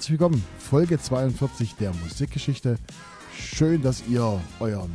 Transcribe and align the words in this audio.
Herzlich 0.00 0.18
willkommen. 0.18 0.42
Folge 0.58 0.98
42 0.98 1.74
der 1.74 1.92
Musikgeschichte. 1.92 2.78
Schön, 3.36 3.82
dass 3.82 4.02
ihr 4.08 4.40
euren 4.58 4.90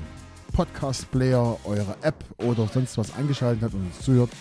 Podcast-Player, 0.52 1.60
eure 1.64 1.96
App 2.02 2.26
oder 2.38 2.68
sonst 2.68 2.98
was 2.98 3.16
eingeschaltet 3.16 3.62
habt 3.62 3.76
und 3.76 3.86
uns 3.86 4.00
zuhört. 4.00 4.32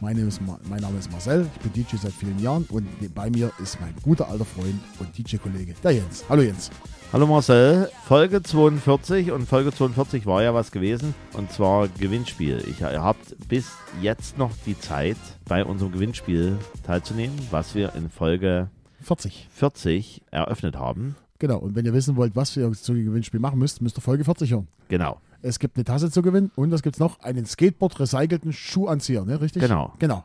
Mein 0.00 0.16
Name, 0.16 0.28
ist, 0.28 0.40
mein 0.40 0.80
Name 0.80 0.98
ist 0.98 1.12
Marcel, 1.12 1.46
ich 1.54 1.60
bin 1.60 1.72
DJ 1.74 1.96
seit 1.96 2.12
vielen 2.12 2.38
Jahren 2.38 2.64
und 2.70 2.86
bei 3.14 3.28
mir 3.28 3.52
ist 3.62 3.78
mein 3.82 3.94
guter 4.02 4.26
alter 4.26 4.46
Freund 4.46 4.80
und 4.98 5.14
DJ-Kollege, 5.18 5.74
der 5.84 5.90
Jens. 5.90 6.24
Hallo 6.26 6.40
Jens. 6.40 6.70
Hallo 7.12 7.26
Marcel, 7.26 7.90
Folge 8.06 8.42
42 8.42 9.30
und 9.30 9.46
Folge 9.46 9.74
42 9.74 10.24
war 10.24 10.42
ja 10.42 10.54
was 10.54 10.72
gewesen 10.72 11.14
und 11.34 11.52
zwar 11.52 11.88
Gewinnspiel. 11.88 12.64
Ich, 12.66 12.80
ihr 12.80 13.02
habt 13.02 13.36
bis 13.46 13.72
jetzt 14.00 14.38
noch 14.38 14.52
die 14.64 14.80
Zeit, 14.80 15.18
bei 15.46 15.62
unserem 15.66 15.92
Gewinnspiel 15.92 16.56
teilzunehmen, 16.82 17.38
was 17.50 17.74
wir 17.74 17.94
in 17.94 18.08
Folge 18.08 18.70
40, 19.04 19.48
40 19.52 20.22
eröffnet 20.30 20.76
haben. 20.76 21.16
Genau, 21.38 21.58
und 21.58 21.74
wenn 21.74 21.84
ihr 21.84 21.92
wissen 21.92 22.16
wollt, 22.16 22.36
was 22.36 22.56
ihr 22.56 22.70
zu 22.72 22.94
dem 22.94 23.04
Gewinnspiel 23.04 23.40
machen 23.40 23.58
müsst, 23.58 23.82
müsst 23.82 23.98
ihr 23.98 24.00
Folge 24.00 24.24
40 24.24 24.52
hören. 24.52 24.68
Genau. 24.88 25.20
Es 25.42 25.58
gibt 25.58 25.76
eine 25.76 25.84
Tasse 25.84 26.10
zu 26.10 26.22
gewinnen 26.22 26.50
und 26.56 26.70
was 26.70 26.82
gibt 26.82 26.96
es 26.96 27.00
noch? 27.00 27.20
Einen 27.20 27.44
Skateboard-recycelten 27.44 28.52
Schuhanzieher, 28.52 29.24
ne? 29.24 29.40
Richtig? 29.40 29.62
Genau. 29.62 29.92
Genau. 29.98 30.24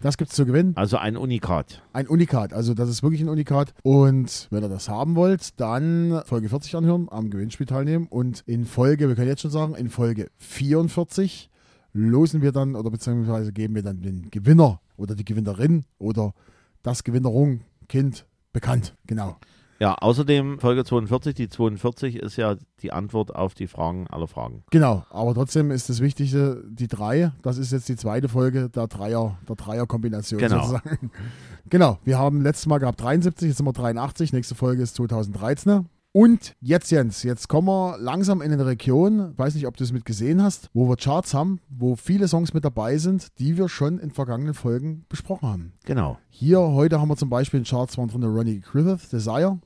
Das 0.00 0.16
gibt 0.16 0.30
es 0.30 0.36
zu 0.36 0.46
gewinnen. 0.46 0.74
Also 0.76 0.96
ein 0.96 1.16
Unikat. 1.16 1.82
Ein 1.92 2.06
Unikat, 2.06 2.52
also 2.52 2.72
das 2.74 2.88
ist 2.88 3.02
wirklich 3.02 3.20
ein 3.20 3.28
Unikat. 3.28 3.74
Und 3.82 4.46
wenn 4.50 4.62
ihr 4.62 4.68
das 4.68 4.88
haben 4.88 5.16
wollt, 5.16 5.58
dann 5.58 6.22
Folge 6.24 6.48
40 6.48 6.76
anhören, 6.76 7.08
am 7.10 7.30
Gewinnspiel 7.30 7.66
teilnehmen. 7.66 8.06
Und 8.08 8.44
in 8.46 8.64
Folge, 8.64 9.08
wir 9.08 9.16
können 9.16 9.28
jetzt 9.28 9.42
schon 9.42 9.50
sagen, 9.50 9.74
in 9.74 9.88
Folge 9.88 10.28
44 10.36 11.50
losen 11.92 12.42
wir 12.42 12.52
dann 12.52 12.76
oder 12.76 12.90
beziehungsweise 12.90 13.52
geben 13.52 13.74
wir 13.74 13.82
dann 13.82 14.02
den 14.02 14.30
Gewinner 14.30 14.80
oder 14.96 15.16
die 15.16 15.24
Gewinnerin 15.24 15.84
oder 15.98 16.32
das 16.82 17.02
Gewinnerung, 17.02 17.62
Kind, 17.88 18.26
bekannt. 18.52 18.94
Genau. 19.06 19.36
Ja, 19.80 19.94
außerdem 19.94 20.58
Folge 20.58 20.84
42, 20.84 21.34
die 21.36 21.48
42 21.48 22.16
ist 22.16 22.36
ja 22.36 22.56
die 22.82 22.90
Antwort 22.92 23.34
auf 23.36 23.54
die 23.54 23.68
Fragen 23.68 24.08
aller 24.08 24.26
Fragen. 24.26 24.64
Genau, 24.70 25.04
aber 25.08 25.34
trotzdem 25.34 25.70
ist 25.70 25.88
das 25.88 26.00
Wichtigste 26.00 26.64
die 26.68 26.88
drei. 26.88 27.30
Das 27.42 27.58
ist 27.58 27.70
jetzt 27.70 27.88
die 27.88 27.94
zweite 27.94 28.28
Folge 28.28 28.68
der 28.70 28.88
Dreier, 28.88 29.38
der 29.48 29.54
Dreier-Kombination 29.54 30.40
Genau. 30.40 30.62
sozusagen. 30.66 31.10
Genau, 31.70 31.98
wir 32.02 32.18
haben 32.18 32.40
letztes 32.40 32.66
Mal 32.66 32.78
gehabt 32.78 32.98
73, 33.00 33.48
jetzt 33.48 33.58
sind 33.58 33.66
wir 33.66 33.74
83, 33.74 34.32
nächste 34.32 34.54
Folge 34.54 34.82
ist 34.82 34.94
2013. 34.96 35.86
Und 36.12 36.56
jetzt, 36.60 36.90
Jens, 36.90 37.22
jetzt 37.22 37.48
kommen 37.48 37.68
wir 37.68 37.98
langsam 37.98 38.40
in 38.40 38.50
eine 38.50 38.64
Region, 38.64 39.36
weiß 39.36 39.54
nicht, 39.54 39.66
ob 39.66 39.76
du 39.76 39.84
es 39.84 39.92
mit 39.92 40.06
gesehen 40.06 40.42
hast, 40.42 40.70
wo 40.72 40.88
wir 40.88 40.96
Charts 40.96 41.34
haben, 41.34 41.60
wo 41.68 41.96
viele 41.96 42.28
Songs 42.28 42.54
mit 42.54 42.64
dabei 42.64 42.96
sind, 42.96 43.38
die 43.38 43.58
wir 43.58 43.68
schon 43.68 43.98
in 43.98 44.10
vergangenen 44.10 44.54
Folgen 44.54 45.04
besprochen 45.10 45.46
haben. 45.46 45.72
Genau. 45.84 46.18
Hier 46.30 46.60
heute 46.60 46.98
haben 47.00 47.08
wir 47.08 47.16
zum 47.16 47.28
Beispiel 47.28 47.58
in 47.58 47.64
Charts 47.64 47.98
waren 47.98 48.08
drin 48.08 48.24
Ronnie 48.24 48.60
Griffith, 48.60 49.10
Desire, 49.10 49.58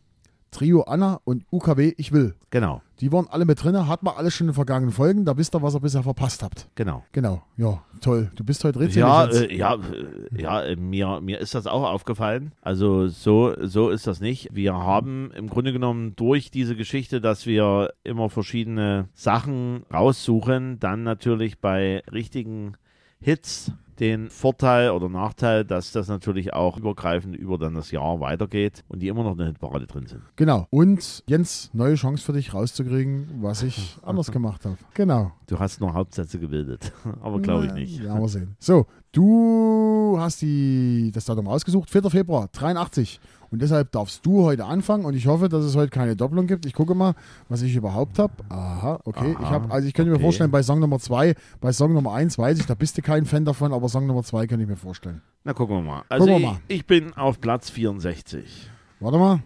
Trio 0.53 0.83
Anna 0.83 1.20
und 1.25 1.45
UKW 1.50 1.95
Ich 1.97 2.12
Will. 2.12 2.34
Genau. 2.50 2.83
Die 3.00 3.11
waren 3.11 3.27
alle 3.28 3.45
mit 3.45 3.64
drin, 3.64 3.89
hat 3.89 4.05
man 4.05 4.14
alles 4.14 4.34
schon 4.34 4.47
in 4.47 4.50
den 4.50 4.55
vergangenen 4.55 4.92
Folgen, 4.92 5.25
da 5.25 5.36
wisst 5.36 5.56
ihr, 5.56 5.62
was 5.62 5.75
ihr 5.75 5.81
bisher 5.81 6.05
verpasst 6.05 6.42
habt. 6.44 6.69
Genau. 6.77 7.03
Genau, 7.11 7.42
ja, 7.56 7.83
toll. 8.00 8.31
Du 8.36 8.44
bist 8.44 8.62
heute. 8.62 8.84
Ja, 8.84 9.25
Jens. 9.25 9.41
äh, 9.41 9.55
ja, 9.56 9.75
äh, 9.75 10.41
ja 10.41 10.62
äh, 10.62 10.77
mir, 10.77 11.20
mir 11.20 11.41
ist 11.41 11.56
das 11.56 11.67
auch 11.67 11.83
aufgefallen. 11.83 12.53
Also 12.61 13.09
so, 13.09 13.55
so 13.61 13.91
ist 13.91 14.06
das 14.06 14.20
nicht. 14.20 14.50
Wir 14.53 14.75
haben 14.75 15.33
im 15.34 15.48
Grunde 15.48 15.72
genommen 15.72 16.14
durch 16.14 16.53
diese 16.53 16.77
Geschichte, 16.77 17.20
dass 17.20 17.47
wir 17.47 17.94
immer 18.05 18.28
verschiedene 18.28 19.09
Sachen 19.14 19.84
raussuchen, 19.92 20.78
dann 20.78 21.03
natürlich 21.03 21.59
bei 21.60 22.03
richtigen 22.12 22.77
Hits 23.21 23.72
den 24.00 24.30
Vorteil 24.30 24.91
oder 24.91 25.08
Nachteil, 25.08 25.64
dass 25.64 25.92
das 25.92 26.08
natürlich 26.08 26.53
auch 26.53 26.76
übergreifend 26.76 27.36
über 27.36 27.58
dann 27.58 27.75
das 27.75 27.91
Jahr 27.91 28.20
weitergeht 28.20 28.84
und 28.88 29.00
die 29.00 29.08
immer 29.08 29.22
noch 29.22 29.32
in 29.32 29.38
der 29.38 29.47
Hitparade 29.48 29.86
drin 29.86 30.06
sind. 30.06 30.22
Genau. 30.36 30.66
Und 30.70 31.22
Jens, 31.26 31.70
neue 31.72 31.94
Chance 31.94 32.25
für 32.25 32.32
dich 32.32 32.54
rauszukriegen, 32.54 33.28
was 33.41 33.62
ich 33.62 33.98
anders 34.03 34.30
gemacht 34.30 34.64
habe. 34.64 34.76
Genau. 34.94 35.32
Du 35.47 35.58
hast 35.58 35.80
nur 35.80 35.92
Hauptsätze 35.94 36.38
gebildet, 36.38 36.92
aber 37.20 37.41
glaube 37.41 37.66
ich 37.66 37.72
nicht. 37.72 38.03
Ja, 38.03 38.14
mal 38.14 38.28
sehen. 38.28 38.56
So, 38.58 38.86
du 39.12 40.17
hast 40.19 40.43
die, 40.43 41.11
das 41.15 41.27
Datum 41.27 41.47
ausgesucht, 41.49 41.91
4. 41.91 42.11
Februar, 42.11 42.49
83. 42.53 43.21
Und 43.50 43.61
deshalb 43.61 43.93
darfst 43.93 44.25
du 44.25 44.45
heute 44.45 44.65
anfangen 44.65 45.05
und 45.05 45.15
ich 45.15 45.27
hoffe, 45.27 45.50
dass 45.50 45.62
es 45.62 45.77
heute 45.77 45.91
keine 45.91 46.17
Doppelung 46.17 46.47
gibt. 46.47 46.65
Ich 46.65 46.73
gucke 46.73 46.95
mal, 46.95 47.15
was 47.51 47.61
ich 47.61 47.77
überhaupt 47.77 48.19
habe. 48.19 48.33
Aha, 48.49 48.99
okay. 49.05 49.34
Aha, 49.37 49.43
ich 49.43 49.51
habe, 49.51 49.71
also 49.71 49.87
ich 49.87 49.93
könnte 49.93 50.11
mir 50.11 50.17
okay. 50.17 50.25
vorstellen, 50.25 50.51
bei 50.51 50.62
Song 50.62 50.81
Nummer 50.81 50.99
2, 50.99 51.34
bei 51.61 51.72
Song 51.72 51.93
Nummer 51.93 52.15
1 52.15 52.39
weiß 52.39 52.61
ich, 52.61 52.67
da 52.67 52.75
bist 52.75 52.97
du 52.97 53.03
kein 53.03 53.27
Fan 53.27 53.45
davon, 53.45 53.75
aber 53.75 53.91
Song 53.91 54.06
Nummer 54.06 54.22
2 54.22 54.47
könnte 54.47 54.62
ich 54.62 54.69
mir 54.71 54.77
vorstellen. 54.77 55.21
Na, 55.45 55.53
gucken 55.53 55.77
wir 55.77 55.83
mal. 55.83 56.03
Also 56.09 56.27
wir 56.27 56.37
ich, 56.39 56.43
mal. 56.43 56.61
ich 56.69 56.87
bin 56.87 57.12
auf 57.12 57.41
Platz 57.43 57.69
64. 57.69 58.71
Warte 59.01 59.19
mal. 59.19 59.43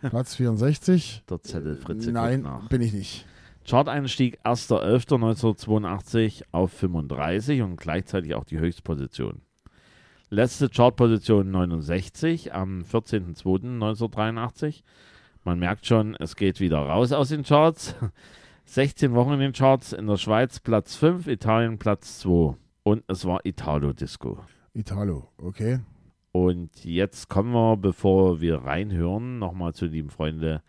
Platz 0.00 0.34
64. 0.34 1.22
Der 1.30 1.42
Zettel 1.42 1.76
Fritze 1.76 2.10
Nein, 2.10 2.44
bin 2.68 2.82
ich 2.82 2.92
nicht. 2.92 3.26
Chart-Einstieg 3.66 4.38
1.11.1982 4.44 6.44
auf 6.52 6.72
35 6.72 7.62
und 7.62 7.76
gleichzeitig 7.76 8.36
auch 8.36 8.44
die 8.44 8.60
Höchstposition. 8.60 9.40
Letzte 10.30 10.68
Chartposition 10.68 11.50
69 11.50 12.54
am 12.54 12.82
14.02.1983. 12.82 14.84
Man 15.42 15.58
merkt 15.58 15.86
schon, 15.86 16.14
es 16.20 16.36
geht 16.36 16.60
wieder 16.60 16.78
raus 16.78 17.10
aus 17.12 17.30
den 17.30 17.42
Charts. 17.42 17.96
16 18.66 19.14
Wochen 19.14 19.32
in 19.34 19.40
den 19.40 19.52
Charts, 19.52 19.92
in 19.92 20.06
der 20.06 20.16
Schweiz 20.16 20.60
Platz 20.60 20.94
5, 20.96 21.26
Italien 21.26 21.78
Platz 21.78 22.20
2. 22.20 22.54
Und 22.84 23.02
es 23.08 23.24
war 23.24 23.44
Italo 23.44 23.92
Disco. 23.92 24.38
Italo, 24.74 25.28
okay. 25.38 25.80
Und 26.30 26.84
jetzt 26.84 27.28
kommen 27.28 27.52
wir, 27.52 27.76
bevor 27.76 28.40
wir 28.40 28.58
reinhören, 28.58 29.38
nochmal 29.38 29.74
zu 29.74 29.86
lieben 29.86 30.10
Freunde 30.10 30.62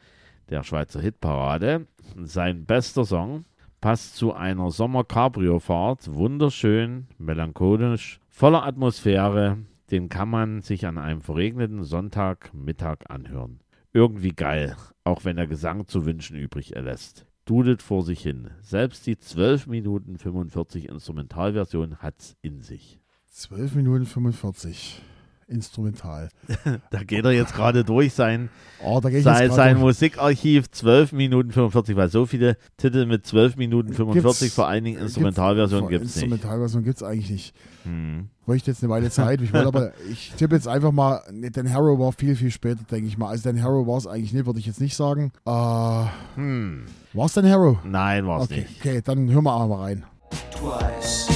der 0.50 0.64
Schweizer 0.64 1.02
Hitparade. 1.02 1.88
Sein 2.24 2.66
bester 2.66 3.06
Song 3.06 3.46
passt 3.82 4.16
zu 4.16 4.34
einer 4.34 4.72
Sommer-Cabrio-Fahrt. 4.72 6.14
Wunderschön, 6.14 7.08
melancholisch, 7.18 8.20
voller 8.30 8.66
Atmosphäre. 8.66 9.58
Den 9.92 10.10
kann 10.10 10.30
man 10.30 10.62
sich 10.62 10.86
an 10.86 10.98
einem 10.98 11.22
verregneten 11.22 11.84
Sonntagmittag 11.84 13.10
anhören. 13.10 13.60
Irgendwie 13.94 14.34
geil, 14.34 14.76
auch 15.04 15.24
wenn 15.24 15.38
der 15.38 15.48
Gesang 15.48 15.88
zu 15.88 16.06
wünschen 16.06 16.38
übrig 16.38 16.76
erlässt. 16.76 17.26
Dudelt 17.46 17.82
vor 17.82 18.04
sich 18.04 18.22
hin. 18.22 18.52
Selbst 18.62 19.08
die 19.08 19.18
12 19.18 19.68
Minuten 19.68 20.18
45 20.18 20.90
Instrumentalversion 20.90 22.00
hat's 22.00 22.36
in 22.42 22.62
sich. 22.62 23.00
12 23.28 23.76
Minuten 23.76 24.06
45. 24.06 25.02
Instrumental. 25.48 26.30
Da 26.92 27.04
geht 27.04 27.24
er 27.26 27.32
jetzt 27.32 27.56
gerade 27.56 27.84
durch 27.84 28.14
sein 28.14 28.50
Oh, 28.84 29.02
sein, 29.02 29.52
sein 29.52 29.78
Musikarchiv 29.80 30.70
12 30.70 31.14
Minuten 31.14 31.52
45, 31.52 31.96
weil 31.96 32.10
so 32.10 32.26
viele 32.26 32.58
Titel 32.78 33.06
mit 33.06 33.26
12 33.26 33.56
Minuten 33.56 33.94
45, 33.94 34.40
Gibt's- 34.42 34.56
vor 34.56 34.68
allen 34.68 34.84
Dingen 34.84 35.00
Instrumentalversionen 35.00 35.90
gibt 35.90 36.06
es 36.06 36.16
nicht. 36.16 36.24
Instrumentalversion 36.26 36.84
gibt 36.84 36.98
es 36.98 37.04
eigentlich 37.04 37.30
nicht. 37.30 37.56
Hm. 37.84 38.28
Bräuchte 38.46 38.72
jetzt 38.72 38.84
eine 38.84 38.92
Weile 38.92 39.10
Zeit. 39.10 39.42
Ich 39.42 39.52
wollte 39.54 39.68
aber, 39.68 39.92
ich 40.12 40.32
tippe 40.38 40.56
jetzt 40.56 40.68
einfach 40.68 40.92
mal, 40.92 41.22
Dan 41.54 41.72
Harrow 41.74 41.98
war 41.98 42.12
viel, 42.12 42.36
viel 42.36 42.52
später, 42.52 42.84
denke 42.92 43.08
ich 43.08 43.18
mal. 43.18 43.30
Also 43.30 43.50
Dan 43.50 43.62
Harrow 43.64 43.88
war 43.88 43.98
es 43.98 44.06
eigentlich 44.08 44.34
nicht, 44.34 44.46
würde 44.46 44.60
ich 44.60 44.66
jetzt 44.68 44.82
nicht 44.82 44.96
sagen. 44.96 45.32
Äh, 45.46 45.50
war 45.50 46.12
Hm. 46.36 46.86
es 47.16 47.34
Dan 47.34 47.50
Harrow? 47.50 47.78
Nein, 47.86 48.28
war 48.28 48.40
es 48.42 48.46
Okay, 48.46 48.62
nicht. 48.62 48.80
okay, 48.80 49.02
dann 49.04 49.30
hören 49.32 49.44
wir 49.46 49.52
aber 49.54 49.68
mal 49.68 49.82
rein. 49.84 50.04
twice. 50.52 51.28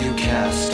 You 0.00 0.12
cast 0.16 0.72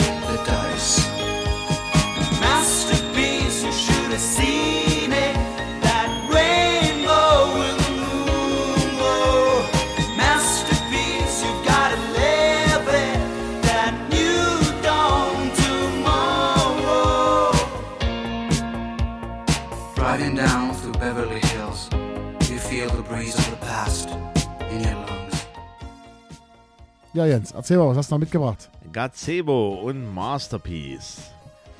Ja, 27.15 27.25
Jens, 27.25 27.51
erzähl 27.51 27.77
mal, 27.77 27.87
was 27.87 27.97
hast 27.97 28.11
du 28.11 28.15
noch 28.15 28.19
mitgebracht? 28.19 28.69
Gazebo 28.91 29.79
und 29.83 30.13
Masterpiece. 30.13 31.34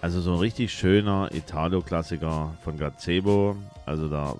Also 0.06 0.22
so 0.22 0.34
ein 0.34 0.40
richtig 0.40 0.72
schöner 0.72 1.34
Italo-Klassiker 1.34 2.56
von 2.64 2.78
Gazebo. 2.78 3.56
Also 3.88 4.08
da 4.08 4.36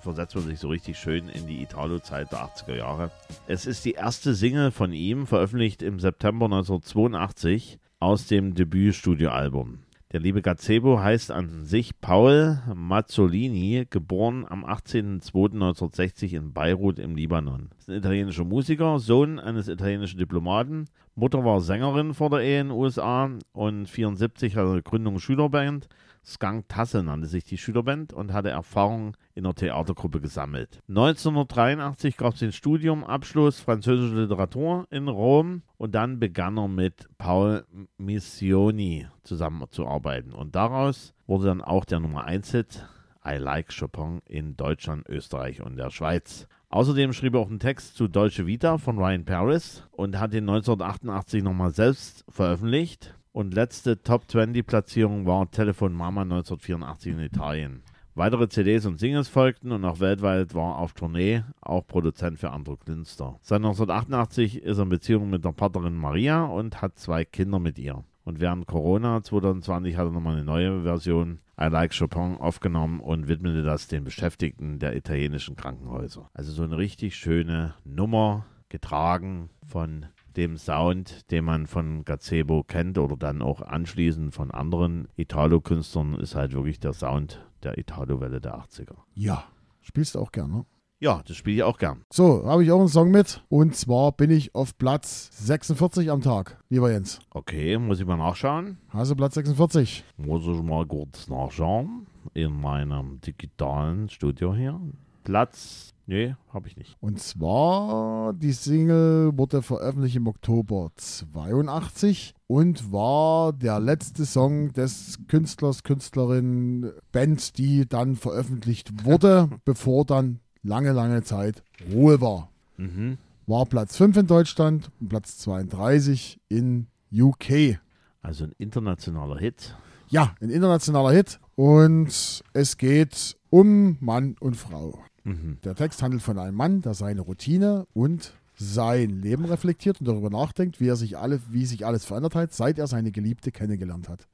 versetzt 0.00 0.34
man 0.34 0.46
sich 0.46 0.58
so 0.58 0.70
richtig 0.70 0.98
schön 0.98 1.28
in 1.28 1.46
die 1.46 1.60
Italo-Zeit 1.60 2.32
der 2.32 2.38
80er 2.38 2.76
Jahre. 2.76 3.10
Es 3.46 3.66
ist 3.66 3.84
die 3.84 3.92
erste 3.92 4.34
Single 4.34 4.70
von 4.70 4.94
ihm, 4.94 5.26
veröffentlicht 5.26 5.82
im 5.82 6.00
September 6.00 6.46
1982 6.46 7.78
aus 7.98 8.28
dem 8.28 8.54
Debütstudioalbum. 8.54 9.80
Der 10.12 10.18
liebe 10.18 10.42
Gazebo 10.42 10.98
heißt 10.98 11.30
an 11.30 11.64
sich 11.64 12.00
Paul 12.00 12.58
Mazzolini, 12.74 13.86
geboren 13.88 14.44
am 14.48 14.64
18.02.1960 14.64 16.34
in 16.36 16.52
Beirut 16.52 16.98
im 16.98 17.14
Libanon. 17.14 17.70
Ist 17.78 17.88
ein 17.88 17.98
italienischer 17.98 18.44
Musiker, 18.44 18.98
Sohn 18.98 19.38
eines 19.38 19.68
italienischen 19.68 20.18
Diplomaten. 20.18 20.86
Mutter 21.14 21.44
war 21.44 21.60
Sängerin 21.60 22.12
vor 22.12 22.28
der 22.28 22.40
Ehe 22.40 22.60
in 22.60 22.68
den 22.70 22.76
USA 22.76 23.30
und 23.52 23.86
74 23.86 24.56
hatte 24.56 24.72
eine 24.72 24.82
Gründung 24.82 25.20
Schülerband. 25.20 25.88
Skunk 26.24 26.68
Tasse 26.68 27.02
nannte 27.02 27.26
sich 27.26 27.44
die 27.44 27.58
Schülerband 27.58 28.12
und 28.12 28.32
hatte 28.32 28.50
Erfahrung 28.50 29.16
in 29.34 29.44
der 29.44 29.54
Theatergruppe 29.54 30.20
gesammelt. 30.20 30.80
1983 30.88 32.16
gab 32.16 32.34
es 32.34 32.40
den 32.40 32.52
Studiumabschluss 32.52 33.60
Französische 33.60 34.14
Literatur 34.14 34.86
in 34.90 35.08
Rom 35.08 35.62
und 35.76 35.94
dann 35.94 36.20
begann 36.20 36.58
er 36.58 36.68
mit 36.68 37.08
Paul 37.18 37.64
Missioni 37.96 39.06
zusammenzuarbeiten. 39.22 40.32
Und 40.32 40.54
daraus 40.54 41.14
wurde 41.26 41.46
dann 41.46 41.62
auch 41.62 41.84
der 41.84 42.00
Nummer 42.00 42.24
1 42.24 42.50
Hit 42.52 42.86
I 43.24 43.36
Like 43.36 43.68
Chopin 43.76 44.20
in 44.26 44.56
Deutschland, 44.56 45.08
Österreich 45.08 45.62
und 45.62 45.76
der 45.76 45.90
Schweiz. 45.90 46.46
Außerdem 46.70 47.12
schrieb 47.12 47.34
er 47.34 47.40
auch 47.40 47.50
einen 47.50 47.58
Text 47.58 47.96
zu 47.96 48.08
Deutsche 48.08 48.46
Vita 48.46 48.78
von 48.78 48.98
Ryan 48.98 49.24
Paris 49.24 49.84
und 49.90 50.18
hat 50.18 50.32
den 50.32 50.48
1988 50.48 51.42
nochmal 51.42 51.72
selbst 51.72 52.24
veröffentlicht. 52.28 53.14
Und 53.32 53.54
letzte 53.54 54.02
Top 54.02 54.28
20 54.28 54.66
Platzierung 54.66 55.24
war 55.24 55.50
Telefon 55.50 55.92
Mama 55.92 56.22
1984 56.22 57.12
in 57.12 57.20
Italien. 57.20 57.82
Weitere 58.16 58.48
CDs 58.48 58.86
und 58.86 58.98
Singles 58.98 59.28
folgten 59.28 59.70
und 59.70 59.84
auch 59.84 60.00
weltweit 60.00 60.52
war 60.54 60.78
auf 60.78 60.94
Tournee 60.94 61.44
auch 61.60 61.86
Produzent 61.86 62.40
für 62.40 62.50
andere 62.50 62.76
Künstler. 62.76 63.38
Seit 63.40 63.58
1988 63.58 64.62
ist 64.62 64.78
er 64.78 64.82
in 64.82 64.88
Beziehung 64.88 65.30
mit 65.30 65.44
der 65.44 65.52
Partnerin 65.52 65.94
Maria 65.94 66.44
und 66.44 66.82
hat 66.82 66.98
zwei 66.98 67.24
Kinder 67.24 67.60
mit 67.60 67.78
ihr. 67.78 68.02
Und 68.24 68.40
während 68.40 68.66
Corona 68.66 69.22
2020 69.22 69.96
hat 69.96 70.06
er 70.06 70.10
nochmal 70.10 70.34
eine 70.34 70.44
neue 70.44 70.82
Version 70.82 71.38
I 71.58 71.66
Like 71.66 71.96
Chopin 71.96 72.36
aufgenommen 72.36 72.98
und 72.98 73.28
widmete 73.28 73.62
das 73.62 73.86
den 73.86 74.02
Beschäftigten 74.02 74.80
der 74.80 74.96
italienischen 74.96 75.54
Krankenhäuser. 75.54 76.28
Also 76.34 76.50
so 76.50 76.64
eine 76.64 76.78
richtig 76.78 77.14
schöne 77.14 77.74
Nummer, 77.84 78.44
getragen 78.68 79.50
von 79.66 80.06
dem 80.36 80.56
Sound, 80.56 81.30
den 81.30 81.44
man 81.44 81.66
von 81.66 82.04
Gazebo 82.04 82.62
kennt 82.62 82.98
oder 82.98 83.16
dann 83.16 83.42
auch 83.42 83.62
anschließend 83.62 84.34
von 84.34 84.50
anderen 84.50 85.08
Italo-Künstlern, 85.16 86.14
ist 86.14 86.34
halt 86.34 86.52
wirklich 86.52 86.80
der 86.80 86.92
Sound 86.92 87.44
der 87.62 87.78
Italo-Welle 87.78 88.40
der 88.40 88.56
80er. 88.56 88.96
Ja, 89.14 89.44
spielst 89.80 90.14
du 90.14 90.20
auch 90.20 90.32
gern, 90.32 90.50
ne? 90.50 90.64
Ja, 91.02 91.22
das 91.26 91.38
spiele 91.38 91.56
ich 91.56 91.62
auch 91.62 91.78
gern. 91.78 92.04
So, 92.12 92.44
habe 92.44 92.62
ich 92.62 92.70
auch 92.70 92.78
einen 92.78 92.88
Song 92.88 93.10
mit. 93.10 93.42
Und 93.48 93.74
zwar 93.74 94.12
bin 94.12 94.30
ich 94.30 94.54
auf 94.54 94.76
Platz 94.76 95.30
46 95.32 96.10
am 96.10 96.20
Tag, 96.20 96.62
lieber 96.68 96.92
Jens. 96.92 97.20
Okay, 97.30 97.78
muss 97.78 98.00
ich 98.00 98.06
mal 98.06 98.18
nachschauen. 98.18 98.76
Hast 98.90 99.10
du 99.10 99.16
Platz 99.16 99.34
46? 99.34 100.04
Muss 100.18 100.46
ich 100.46 100.62
mal 100.62 100.84
kurz 100.86 101.26
nachschauen 101.28 102.06
in 102.34 102.52
meinem 102.52 103.18
digitalen 103.22 104.10
Studio 104.10 104.54
hier. 104.54 104.78
Platz, 105.24 105.89
nee, 106.10 106.34
habe 106.52 106.68
ich 106.68 106.76
nicht. 106.76 106.96
Und 107.00 107.20
zwar, 107.20 108.32
die 108.34 108.52
Single 108.52 109.36
wurde 109.38 109.62
veröffentlicht 109.62 110.16
im 110.16 110.26
Oktober 110.26 110.90
82 110.96 112.34
und 112.46 112.92
war 112.92 113.52
der 113.52 113.78
letzte 113.80 114.26
Song 114.26 114.72
des 114.72 115.18
Künstlers, 115.28 115.84
Künstlerin, 115.84 116.90
Band, 117.12 117.56
die 117.58 117.88
dann 117.88 118.16
veröffentlicht 118.16 119.04
wurde, 119.04 119.48
bevor 119.64 120.04
dann 120.04 120.40
lange, 120.62 120.92
lange 120.92 121.22
Zeit 121.22 121.62
Ruhe 121.92 122.20
war. 122.20 122.50
Mhm. 122.76 123.16
War 123.46 123.66
Platz 123.66 123.96
5 123.96 124.16
in 124.18 124.26
Deutschland 124.26 124.90
und 125.00 125.08
Platz 125.08 125.38
32 125.38 126.40
in 126.48 126.88
UK. 127.12 127.78
Also 128.20 128.44
ein 128.44 128.52
internationaler 128.58 129.38
Hit. 129.38 129.76
Ja, 130.08 130.34
ein 130.40 130.50
internationaler 130.50 131.12
Hit 131.12 131.38
und 131.54 132.42
es 132.52 132.76
geht 132.76 133.36
um 133.48 133.96
Mann 134.00 134.36
und 134.40 134.56
Frau. 134.56 134.98
Mhm. 135.24 135.58
Der 135.64 135.74
Text 135.74 136.02
handelt 136.02 136.22
von 136.22 136.38
einem 136.38 136.56
Mann, 136.56 136.82
der 136.82 136.94
seine 136.94 137.20
Routine 137.20 137.86
und 137.94 138.32
sein 138.56 139.22
Leben 139.22 139.46
reflektiert 139.46 140.00
und 140.00 140.08
darüber 140.08 140.30
nachdenkt, 140.30 140.80
wie, 140.80 140.88
er 140.88 140.96
sich 140.96 141.16
alle, 141.16 141.40
wie 141.50 141.64
sich 141.64 141.86
alles 141.86 142.04
verändert 142.04 142.34
hat, 142.34 142.52
seit 142.52 142.78
er 142.78 142.86
seine 142.86 143.10
Geliebte 143.10 143.52
kennengelernt 143.52 144.08
hat. 144.08 144.28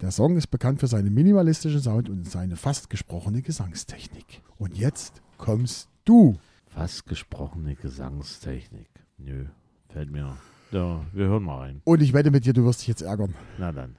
Der 0.00 0.10
Song 0.10 0.36
ist 0.36 0.48
bekannt 0.48 0.80
für 0.80 0.86
seinen 0.86 1.12
minimalistischen 1.14 1.80
Sound 1.80 2.08
und 2.08 2.28
seine 2.28 2.56
fast 2.56 2.90
gesprochene 2.90 3.42
Gesangstechnik. 3.42 4.42
Und 4.58 4.76
jetzt 4.76 5.22
kommst 5.38 5.88
du. 6.04 6.36
Fast 6.66 7.06
gesprochene 7.06 7.76
Gesangstechnik. 7.76 8.88
Nö, 9.18 9.46
fällt 9.88 10.10
mir. 10.10 10.36
Ja, 10.72 11.04
wir 11.12 11.26
hören 11.26 11.44
mal 11.44 11.58
rein. 11.58 11.80
Und 11.84 12.02
ich 12.02 12.12
wette 12.12 12.32
mit 12.32 12.44
dir, 12.44 12.52
du 12.52 12.64
wirst 12.64 12.80
dich 12.80 12.88
jetzt 12.88 13.02
ärgern. 13.02 13.34
Na 13.58 13.70
dann. 13.70 13.96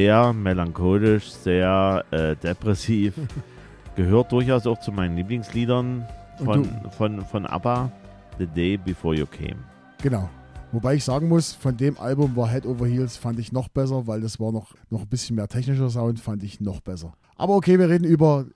Sehr 0.00 0.32
melancholisch, 0.32 1.30
sehr 1.30 2.02
äh, 2.10 2.34
depressiv. 2.34 3.12
Gehört 3.96 4.32
durchaus 4.32 4.66
auch 4.66 4.80
zu 4.80 4.92
meinen 4.92 5.14
Lieblingsliedern 5.14 6.06
von, 6.42 6.64
von, 6.96 7.22
von 7.26 7.44
ABBA, 7.44 7.92
The 8.38 8.46
Day 8.46 8.78
Before 8.78 9.14
You 9.14 9.26
Came. 9.26 9.58
Genau. 10.02 10.30
Wobei 10.72 10.94
ich 10.94 11.04
sagen 11.04 11.28
muss, 11.28 11.52
von 11.52 11.76
dem 11.76 11.98
Album 11.98 12.34
war 12.34 12.48
Head 12.48 12.64
Over 12.64 12.86
Heels 12.86 13.18
fand 13.18 13.38
ich 13.38 13.52
noch 13.52 13.68
besser, 13.68 14.06
weil 14.06 14.22
das 14.22 14.40
war 14.40 14.52
noch, 14.52 14.72
noch 14.88 15.02
ein 15.02 15.08
bisschen 15.08 15.36
mehr 15.36 15.48
technischer 15.48 15.90
Sound, 15.90 16.18
fand 16.18 16.42
ich 16.44 16.60
noch 16.60 16.80
besser. 16.80 17.12
Aber 17.36 17.54
okay, 17.54 17.78
wir 17.78 17.90
reden 17.90 18.04
über 18.04 18.46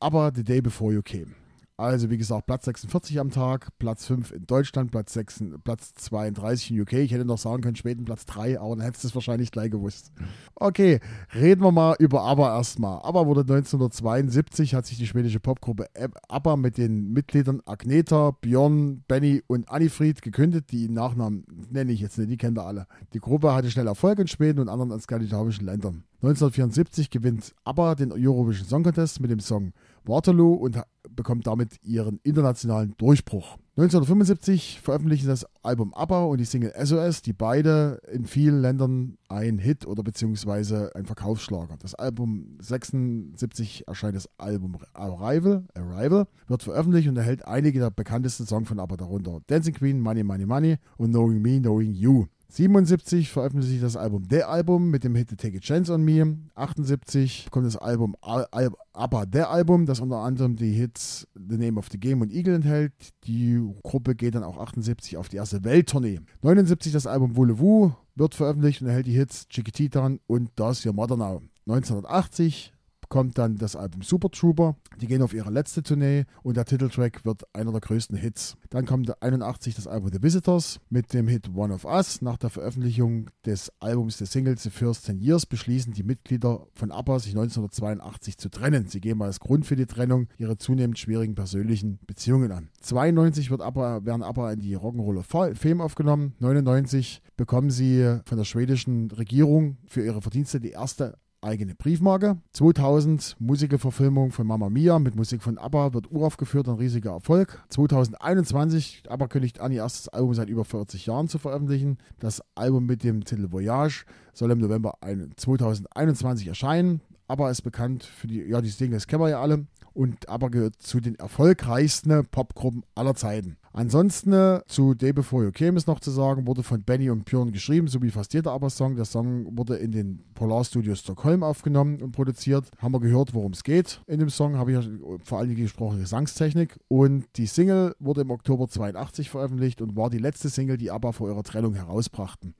aber 0.00 0.32
The 0.34 0.42
Day 0.42 0.60
Before 0.60 0.92
You 0.92 1.02
Came. 1.02 1.36
Also 1.80 2.10
wie 2.10 2.18
gesagt, 2.18 2.46
Platz 2.46 2.66
46 2.66 3.18
am 3.18 3.30
Tag, 3.30 3.70
Platz 3.78 4.04
5 4.04 4.32
in 4.32 4.46
Deutschland, 4.46 4.90
Platz, 4.90 5.14
6, 5.14 5.44
Platz 5.64 5.94
32 5.94 6.72
in 6.72 6.80
UK. 6.82 6.92
Ich 6.92 7.10
hätte 7.10 7.24
noch 7.24 7.38
sagen 7.38 7.62
können, 7.62 7.74
späten 7.74 8.04
Platz 8.04 8.26
3, 8.26 8.60
aber 8.60 8.76
dann 8.76 8.84
hättest 8.84 9.04
du 9.04 9.08
es 9.08 9.14
wahrscheinlich 9.14 9.50
gleich 9.50 9.70
gewusst. 9.70 10.12
Okay, 10.56 11.00
reden 11.34 11.62
wir 11.62 11.72
mal 11.72 11.96
über 11.98 12.20
ABBA 12.20 12.54
erstmal. 12.54 13.00
ABBA 13.02 13.26
wurde 13.26 13.40
1972, 13.40 14.74
hat 14.74 14.84
sich 14.84 14.98
die 14.98 15.06
schwedische 15.06 15.40
Popgruppe 15.40 15.86
ABBA 16.28 16.56
mit 16.56 16.76
den 16.76 17.14
Mitgliedern 17.14 17.62
Agneta, 17.64 18.32
Björn, 18.32 19.02
Benny 19.08 19.42
und 19.46 19.70
Annifried 19.70 20.20
gekündigt. 20.20 20.70
Die 20.72 20.90
Nachnamen 20.90 21.46
nenne 21.70 21.92
ich 21.92 22.00
jetzt 22.00 22.18
nicht, 22.18 22.30
die 22.30 22.36
kennt 22.36 22.58
ihr 22.58 22.66
alle. 22.66 22.88
Die 23.14 23.20
Gruppe 23.20 23.54
hatte 23.54 23.70
schnell 23.70 23.86
Erfolg 23.86 24.18
in 24.18 24.26
Schweden 24.26 24.60
und 24.60 24.68
anderen 24.68 25.00
skandinavischen 25.00 25.64
Ländern. 25.64 26.04
1974 26.16 27.08
gewinnt 27.08 27.54
ABBA 27.64 27.94
den 27.94 28.12
Eurovision 28.12 28.68
Song 28.68 28.82
Contest 28.82 29.20
mit 29.20 29.30
dem 29.30 29.40
Song 29.40 29.72
Waterloo 30.04 30.54
und 30.54 30.80
bekommt 31.08 31.46
damit 31.46 31.82
ihren 31.82 32.20
internationalen 32.22 32.94
Durchbruch. 32.96 33.56
1975 33.76 34.80
veröffentlichen 34.82 35.26
das 35.26 35.46
Album 35.62 35.94
ABBA 35.94 36.24
und 36.24 36.38
die 36.38 36.44
Single 36.44 36.74
SOS, 36.76 37.22
die 37.22 37.32
beide 37.32 38.00
in 38.12 38.26
vielen 38.26 38.60
Ländern 38.60 39.16
ein 39.28 39.58
Hit 39.58 39.86
oder 39.86 40.02
beziehungsweise 40.02 40.94
ein 40.94 41.06
Verkaufsschlager. 41.06 41.76
Das 41.78 41.94
Album 41.94 42.58
76 42.60 43.88
erscheint 43.88 44.16
das 44.16 44.28
Album 44.38 44.76
Arrival, 44.92 45.64
Arrival, 45.74 46.26
wird 46.46 46.62
veröffentlicht 46.62 47.08
und 47.08 47.16
erhält 47.16 47.46
einige 47.46 47.78
der 47.78 47.90
bekanntesten 47.90 48.46
Songs 48.46 48.68
von 48.68 48.80
ABBA, 48.80 48.98
darunter 48.98 49.40
Dancing 49.46 49.74
Queen, 49.74 50.00
Money 50.00 50.24
Money 50.24 50.46
Money 50.46 50.76
und 50.98 51.10
Knowing 51.10 51.40
Me, 51.40 51.58
Knowing 51.58 51.94
You. 51.94 52.26
77 52.52 53.30
veröffentlicht 53.30 53.70
sich 53.70 53.80
das 53.80 53.96
Album 53.96 54.24
The 54.28 54.42
Album 54.42 54.90
mit 54.90 55.04
dem 55.04 55.14
Hit 55.14 55.28
Take 55.38 55.58
a 55.58 55.60
Chance 55.60 55.94
on 55.94 56.02
Me. 56.02 56.36
78 56.54 57.48
kommt 57.50 57.66
das 57.66 57.76
Album 57.76 58.16
Al 58.20 58.46
Al 58.50 58.70
ABBA 58.92 59.26
The 59.32 59.40
Album, 59.42 59.86
das 59.86 60.00
unter 60.00 60.16
anderem 60.16 60.56
die 60.56 60.72
Hits 60.72 61.28
The 61.34 61.56
Name 61.56 61.78
of 61.78 61.88
the 61.92 61.98
Game 61.98 62.20
und 62.20 62.32
Eagle 62.32 62.54
enthält. 62.54 62.92
Die 63.24 63.60
Gruppe 63.84 64.14
geht 64.14 64.34
dann 64.34 64.42
auch 64.42 64.58
78 64.58 65.16
auf 65.16 65.28
die 65.28 65.36
erste 65.36 65.62
Welttournee. 65.64 66.20
79 66.42 66.92
das 66.92 67.06
Album 67.06 67.36
Voulez-Vous 67.36 67.92
wird 68.16 68.34
veröffentlicht 68.34 68.82
und 68.82 68.88
erhält 68.88 69.06
die 69.06 69.12
Hits 69.12 69.48
Chiquititan 69.48 70.18
und 70.26 70.50
Das 70.56 70.84
Your 70.84 70.92
Mother 70.92 71.16
Now. 71.16 71.42
1980 71.66 72.72
kommt 73.10 73.36
dann 73.36 73.56
das 73.56 73.76
Album 73.76 74.00
Super 74.00 74.30
Trooper. 74.30 74.76
Die 75.00 75.06
gehen 75.06 75.20
auf 75.20 75.34
ihre 75.34 75.50
letzte 75.50 75.82
Tournee 75.82 76.24
und 76.42 76.56
der 76.56 76.64
Titeltrack 76.64 77.24
wird 77.26 77.42
einer 77.52 77.72
der 77.72 77.80
größten 77.82 78.16
Hits. 78.16 78.56
Dann 78.70 78.86
kommt 78.86 79.22
81 79.22 79.74
das 79.74 79.86
Album 79.86 80.10
The 80.12 80.22
Visitors 80.22 80.80
mit 80.88 81.12
dem 81.12 81.28
Hit 81.28 81.50
One 81.54 81.74
of 81.74 81.84
Us. 81.84 82.22
Nach 82.22 82.38
der 82.38 82.48
Veröffentlichung 82.50 83.28
des 83.44 83.70
Albums 83.80 84.16
des 84.16 84.32
Singles 84.32 84.62
The 84.62 84.70
First 84.70 85.06
Ten 85.06 85.18
Years 85.20 85.44
beschließen 85.44 85.92
die 85.92 86.04
Mitglieder 86.04 86.66
von 86.74 86.92
ABBA 86.92 87.18
sich 87.18 87.32
1982 87.32 88.38
zu 88.38 88.48
trennen. 88.48 88.86
Sie 88.86 89.00
geben 89.00 89.22
als 89.22 89.40
Grund 89.40 89.66
für 89.66 89.76
die 89.76 89.86
Trennung 89.86 90.28
ihre 90.38 90.56
zunehmend 90.56 90.98
schwierigen 90.98 91.34
persönlichen 91.34 91.98
Beziehungen 92.06 92.52
an. 92.52 92.70
92 92.80 93.50
wird 93.50 93.60
ABBA, 93.60 94.04
werden 94.04 94.22
ABBA 94.22 94.52
in 94.52 94.60
die 94.60 94.76
Rock'n'Roller 94.76 95.24
Fa- 95.24 95.54
Fame 95.54 95.80
aufgenommen. 95.80 96.34
99 96.38 97.22
bekommen 97.36 97.70
sie 97.70 98.18
von 98.24 98.38
der 98.38 98.44
schwedischen 98.44 99.10
Regierung 99.10 99.78
für 99.86 100.04
ihre 100.04 100.22
Verdienste 100.22 100.60
die 100.60 100.70
erste 100.70 101.18
eigene 101.42 101.74
Briefmarke. 101.74 102.38
2000 102.52 103.36
Musicalverfilmung 103.38 104.30
von 104.32 104.46
Mamma 104.46 104.68
Mia 104.70 104.98
mit 104.98 105.16
Musik 105.16 105.42
von 105.42 105.58
ABBA 105.58 105.94
wird 105.94 106.10
uraufgeführt, 106.10 106.68
ein 106.68 106.76
riesiger 106.76 107.12
Erfolg. 107.12 107.62
2021, 107.68 109.04
ABBA 109.08 109.28
kündigt 109.28 109.60
an, 109.60 109.72
ihr 109.72 109.78
erstes 109.82 110.08
Album 110.08 110.34
seit 110.34 110.48
über 110.48 110.64
40 110.64 111.06
Jahren 111.06 111.28
zu 111.28 111.38
veröffentlichen. 111.38 111.98
Das 112.18 112.42
Album 112.54 112.86
mit 112.86 113.04
dem 113.04 113.24
Titel 113.24 113.50
Voyage 113.50 114.04
soll 114.32 114.50
im 114.50 114.58
November 114.58 114.94
ein- 115.00 115.32
2021 115.36 116.48
erscheinen. 116.48 117.00
ABBA 117.28 117.50
ist 117.50 117.62
bekannt 117.62 118.04
für 118.04 118.26
die, 118.26 118.42
ja, 118.42 118.60
die 118.60 118.70
Dinge, 118.70 118.94
das 118.96 119.06
kennen 119.06 119.22
wir 119.22 119.30
ja 119.30 119.40
alle. 119.40 119.66
Und 119.92 120.28
ABBA 120.28 120.48
gehört 120.48 120.76
zu 120.82 121.00
den 121.00 121.14
erfolgreichsten 121.16 122.26
Popgruppen 122.26 122.84
aller 122.94 123.14
Zeiten. 123.14 123.56
Ansonsten 123.72 124.32
äh, 124.32 124.62
zu 124.66 124.94
Day 124.94 125.12
Before 125.12 125.44
You 125.44 125.52
Came 125.52 125.76
ist 125.76 125.86
noch 125.86 126.00
zu 126.00 126.10
sagen, 126.10 126.46
wurde 126.46 126.64
von 126.64 126.82
Benny 126.82 127.08
und 127.08 127.24
Björn 127.24 127.52
geschrieben, 127.52 127.86
so 127.86 128.02
wie 128.02 128.10
fast 128.10 128.34
jeder 128.34 128.50
ABBA-Song. 128.50 128.96
Der 128.96 129.04
Song 129.04 129.56
wurde 129.56 129.76
in 129.76 129.92
den 129.92 130.24
Polar 130.34 130.64
Studios 130.64 130.98
Stockholm 130.98 131.44
aufgenommen 131.44 132.02
und 132.02 132.10
produziert. 132.10 132.68
Haben 132.78 132.94
wir 132.94 133.00
gehört, 133.00 133.32
worum 133.32 133.52
es 133.52 133.62
geht. 133.62 134.02
In 134.08 134.18
dem 134.18 134.28
Song 134.28 134.56
habe 134.56 134.72
ich 134.72 134.84
ja 134.84 134.90
vor 135.22 135.38
allen 135.38 135.48
Dingen 135.48 135.62
gesprochen, 135.62 136.00
Gesangstechnik. 136.00 136.80
Und 136.88 137.26
die 137.36 137.46
Single 137.46 137.94
wurde 138.00 138.22
im 138.22 138.32
Oktober 138.32 138.66
82 138.66 139.30
veröffentlicht 139.30 139.80
und 139.80 139.94
war 139.94 140.10
die 140.10 140.18
letzte 140.18 140.48
Single, 140.48 140.76
die 140.76 140.90
ABBA 140.90 141.12
vor 141.12 141.28
ihrer 141.28 141.44
Trennung 141.44 141.74
herausbrachten. 141.74 142.54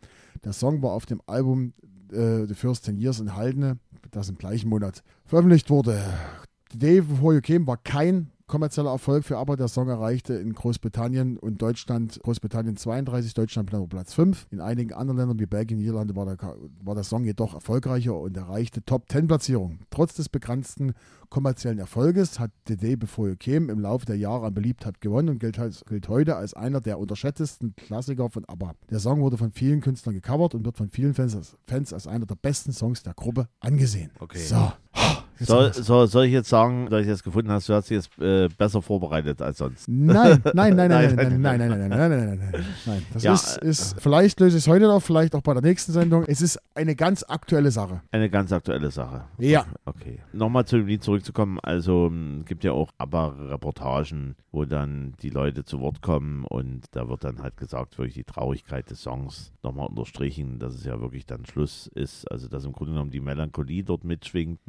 Der 0.44 0.52
Song 0.52 0.80
war 0.80 0.92
auf 0.92 1.06
dem 1.06 1.20
Album 1.26 1.72
äh, 2.12 2.46
The 2.46 2.54
First 2.54 2.84
Ten 2.84 2.96
Years 2.96 3.18
enthalten, 3.18 3.80
das 4.12 4.28
im 4.28 4.38
gleichen 4.38 4.68
Monat 4.68 5.02
veröffentlicht 5.26 5.70
wurde. 5.70 6.00
The 6.70 6.78
Day 6.78 7.00
Before 7.00 7.34
You 7.34 7.40
Came 7.40 7.66
war 7.66 7.78
kein 7.78 8.30
kommerzieller 8.50 8.90
Erfolg 8.90 9.24
für 9.24 9.38
ABBA. 9.38 9.56
Der 9.56 9.68
Song 9.68 9.88
erreichte 9.88 10.34
in 10.34 10.52
Großbritannien 10.52 11.38
und 11.38 11.62
Deutschland, 11.62 12.20
Großbritannien 12.22 12.76
32, 12.76 13.32
Deutschland 13.32 13.70
Platz 13.88 14.12
5. 14.12 14.48
In 14.50 14.60
einigen 14.60 14.92
anderen 14.92 15.18
Ländern 15.18 15.38
wie 15.38 15.46
Belgien, 15.46 15.78
Niederlande 15.78 16.16
war 16.16 16.26
der, 16.26 16.36
war 16.82 16.96
der 16.96 17.04
Song 17.04 17.24
jedoch 17.24 17.54
erfolgreicher 17.54 18.18
und 18.18 18.36
erreichte 18.36 18.84
Top 18.84 19.08
10 19.08 19.28
Platzierung. 19.28 19.78
Trotz 19.90 20.14
des 20.14 20.28
begrenzten 20.28 20.94
kommerziellen 21.28 21.78
Erfolges 21.78 22.40
hat 22.40 22.50
The 22.66 22.76
Day 22.76 22.96
Before 22.96 23.30
You 23.30 23.36
Came 23.38 23.70
im 23.70 23.78
Laufe 23.78 24.04
der 24.04 24.16
Jahre 24.16 24.46
an 24.46 24.54
Beliebtheit 24.54 25.00
gewonnen 25.00 25.28
und 25.28 25.38
gilt, 25.38 25.58
gilt 25.86 26.08
heute 26.08 26.34
als 26.34 26.52
einer 26.52 26.80
der 26.80 26.98
unterschätztesten 26.98 27.76
Klassiker 27.76 28.30
von 28.30 28.44
ABBA. 28.46 28.74
Der 28.90 28.98
Song 28.98 29.20
wurde 29.20 29.38
von 29.38 29.52
vielen 29.52 29.80
Künstlern 29.80 30.16
gecovert 30.16 30.56
und 30.56 30.64
wird 30.64 30.76
von 30.76 30.90
vielen 30.90 31.14
Fans 31.14 31.36
als, 31.36 31.56
Fans 31.68 31.92
als 31.92 32.08
einer 32.08 32.26
der 32.26 32.34
besten 32.34 32.72
Songs 32.72 33.04
der 33.04 33.14
Gruppe 33.14 33.48
angesehen. 33.60 34.10
Okay. 34.18 34.38
So. 34.38 34.72
Jetzt 35.40 35.48
Soll, 35.48 35.72
soll, 35.72 36.06
soll 36.06 36.24
ich 36.26 36.32
jetzt 36.32 36.50
sagen, 36.50 36.88
dass 36.90 37.00
ich 37.00 37.08
das 37.08 37.22
gefunden 37.22 37.50
hast, 37.50 37.66
du 37.66 37.72
hast 37.72 37.88
dich 37.88 37.96
jetzt 37.96 38.10
äh, 38.20 38.48
besser 38.58 38.82
vorbereitet 38.82 39.40
als 39.40 39.56
sonst? 39.56 39.88
Nein, 39.88 40.42
nein, 40.52 40.76
nein, 40.76 40.90
nein, 40.90 41.14
Nein, 41.16 41.40
nein, 41.40 41.40
nein, 41.40 41.40
nein, 41.40 41.40
nein, 41.40 41.58
nein, 41.58 41.78
nein, 41.78 41.88
nein, 41.88 42.10
nein, 42.10 42.10
nein, 42.10 42.38
nein, 42.52 42.62
nein. 42.86 43.06
Das 43.14 43.22
Ja, 43.22 43.32
ist, 43.32 43.56
ist, 43.58 44.00
vielleicht 44.00 44.38
löse 44.38 44.58
ich 44.58 44.64
es 44.64 44.68
heute 44.68 44.86
noch, 44.86 45.00
vielleicht 45.00 45.34
auch 45.34 45.40
bei 45.40 45.54
der 45.54 45.62
nächsten 45.62 45.92
Sendung. 45.92 46.24
Es 46.26 46.42
ist 46.42 46.58
eine 46.74 46.94
ganz 46.94 47.24
aktuelle 47.26 47.70
Sache. 47.70 48.02
Eine 48.10 48.28
ganz 48.28 48.52
aktuelle 48.52 48.90
Sache. 48.90 49.24
Ja. 49.38 49.64
Okay. 49.86 50.18
Nochmal 50.34 50.66
zu 50.66 50.76
dem 50.76 50.86
Lied 50.86 51.02
zurückzukommen. 51.02 51.58
Also 51.62 52.12
es 52.40 52.46
gibt 52.46 52.62
ja 52.62 52.72
auch 52.72 52.90
ABBA-Reportagen, 52.98 54.36
wo 54.52 54.64
dann 54.64 55.14
die 55.22 55.30
Leute 55.30 55.64
zu 55.64 55.80
Wort 55.80 56.02
kommen 56.02 56.44
und 56.44 56.84
da 56.92 57.08
wird 57.08 57.24
dann 57.24 57.42
halt 57.42 57.56
gesagt, 57.56 57.98
wirklich 57.98 58.14
die 58.14 58.24
Traurigkeit 58.24 58.90
des 58.90 59.02
Songs 59.02 59.52
nochmal 59.62 59.86
unterstrichen, 59.88 60.58
dass 60.58 60.74
es 60.74 60.84
ja 60.84 61.00
wirklich 61.00 61.26
dann 61.26 61.46
Schluss 61.46 61.86
ist. 61.94 62.30
Also 62.30 62.48
dass 62.48 62.64
im 62.64 62.72
Grunde 62.72 62.92
genommen 62.92 63.10
die 63.10 63.20
Melancholie 63.20 63.82
dort 63.84 64.04
mitschwingt, 64.04 64.60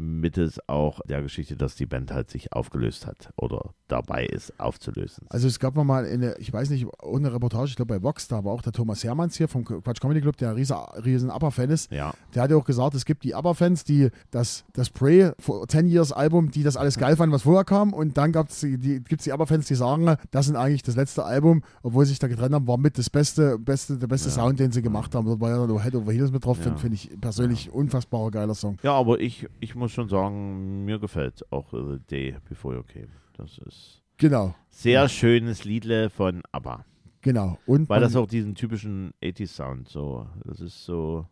auch 0.68 1.02
der 1.08 1.22
Geschichte, 1.22 1.56
dass 1.56 1.76
die 1.76 1.86
Band 1.86 2.12
halt 2.12 2.30
sich 2.30 2.54
aufgelöst 2.54 3.08
hat 3.08 3.30
oder 3.36 3.72
dabei 3.88 4.26
ist 4.26 4.58
aufzulösen. 4.60 5.26
Also 5.30 5.48
es 5.48 5.60
gab 5.60 5.76
mal 5.76 6.06
eine, 6.06 6.36
ich 6.38 6.52
weiß 6.54 6.70
nicht, 6.70 6.88
eine 7.04 7.34
Reportage, 7.34 7.70
ich 7.70 7.76
glaube 7.76 7.96
bei 8.00 8.04
Vox, 8.04 8.28
da 8.28 8.44
war 8.44 8.54
auch 8.54 8.62
der 8.62 8.72
Thomas 8.72 9.04
Hermanns 9.04 9.36
hier 9.38 9.48
vom 9.48 9.66
Quatsch 9.66 10.00
Comedy 10.00 10.22
Club, 10.22 10.38
der 10.38 10.50
ein 10.50 10.56
riesen, 10.56 10.78
riesen 11.04 11.30
ABBA-Fan 11.30 11.70
ist. 11.70 11.92
ja. 11.92 12.14
Der 12.34 12.44
hat 12.44 12.52
ja 12.52 12.56
auch 12.58 12.64
gesagt, 12.66 12.96
es 12.96 13.04
gibt 13.06 13.24
die 13.24 13.36
ABBA-Fans, 13.36 13.84
die 13.84 14.10
das, 14.32 14.64
das 14.74 14.90
Prey 14.90 15.32
for 15.40 15.68
10 15.68 15.88
Years 15.88 16.12
Album, 16.14 16.52
die 16.52 16.64
das 16.64 16.78
alles 16.78 16.98
geil 16.98 17.16
fanden, 17.18 17.34
was 17.36 17.42
vorher 17.42 17.66
kam. 17.66 17.92
Und 17.94 18.18
dann 18.18 18.32
gibt's 18.32 18.62
die, 18.62 18.78
die, 18.78 19.02
gibt's 19.04 19.26
die 19.26 19.34
ABBA-Fans, 19.34 19.68
die 19.68 19.76
sagen, 19.76 20.16
das 20.32 20.46
sind 20.46 20.56
eigentlich 20.56 20.84
das 20.84 20.96
letzte 20.96 21.26
Album, 21.26 21.62
obwohl 21.84 22.06
sie 22.06 22.12
sich 22.12 22.20
da 22.20 22.28
getrennt 22.28 22.56
haben, 22.56 22.68
war 22.68 22.78
mit 22.78 22.98
das 22.98 23.10
beste, 23.10 23.60
beste 23.60 23.98
der 23.98 24.08
beste 24.08 24.30
Ja. 24.30 24.36
Sound, 24.36 24.60
den 24.60 24.72
sie 24.72 24.82
gemacht 24.82 25.14
haben. 25.16 25.26
Dort 25.26 25.42
war 25.42 25.50
ja 25.50 25.84
Head 25.84 25.96
Over 25.96 26.12
Heels 26.14 26.32
mit 26.32 26.46
drauf, 26.46 26.58
Ja. 26.58 26.64
finde 26.64 26.80
find 26.80 26.94
ich 26.94 27.10
persönlich 27.20 27.72
unfassbarer 27.72 28.32
geiler 28.32 28.56
Song. 28.56 28.78
Ja, 28.84 28.94
aber 28.94 29.20
ich, 29.20 29.48
ich 29.60 29.76
muss 29.76 29.92
schon 29.92 30.08
sagen, 30.08 30.51
mir 30.52 31.00
gefällt 31.00 31.42
auch 31.52 31.74
äh, 31.74 31.78
The 31.98 32.00
Day 32.10 32.36
Before 32.48 32.76
You 32.76 32.84
Came. 32.84 33.08
Das 33.38 33.58
ist 33.66 34.02
Genau, 34.18 34.54
sehr 34.70 35.10
schönes 35.10 35.64
Liedle 35.64 36.10
von 36.12 36.44
ABBA. 36.52 36.86
genau. 37.22 37.58
Und, 37.66 37.90
Weil 37.90 38.02
das 38.02 38.16
auch 38.16 38.28
diesen 38.28 38.54
typischen 38.54 39.12
80s-Sound 39.24 39.90
so, 39.90 40.28
das 40.46 40.60
ist 40.62 40.86
so, 40.86 41.26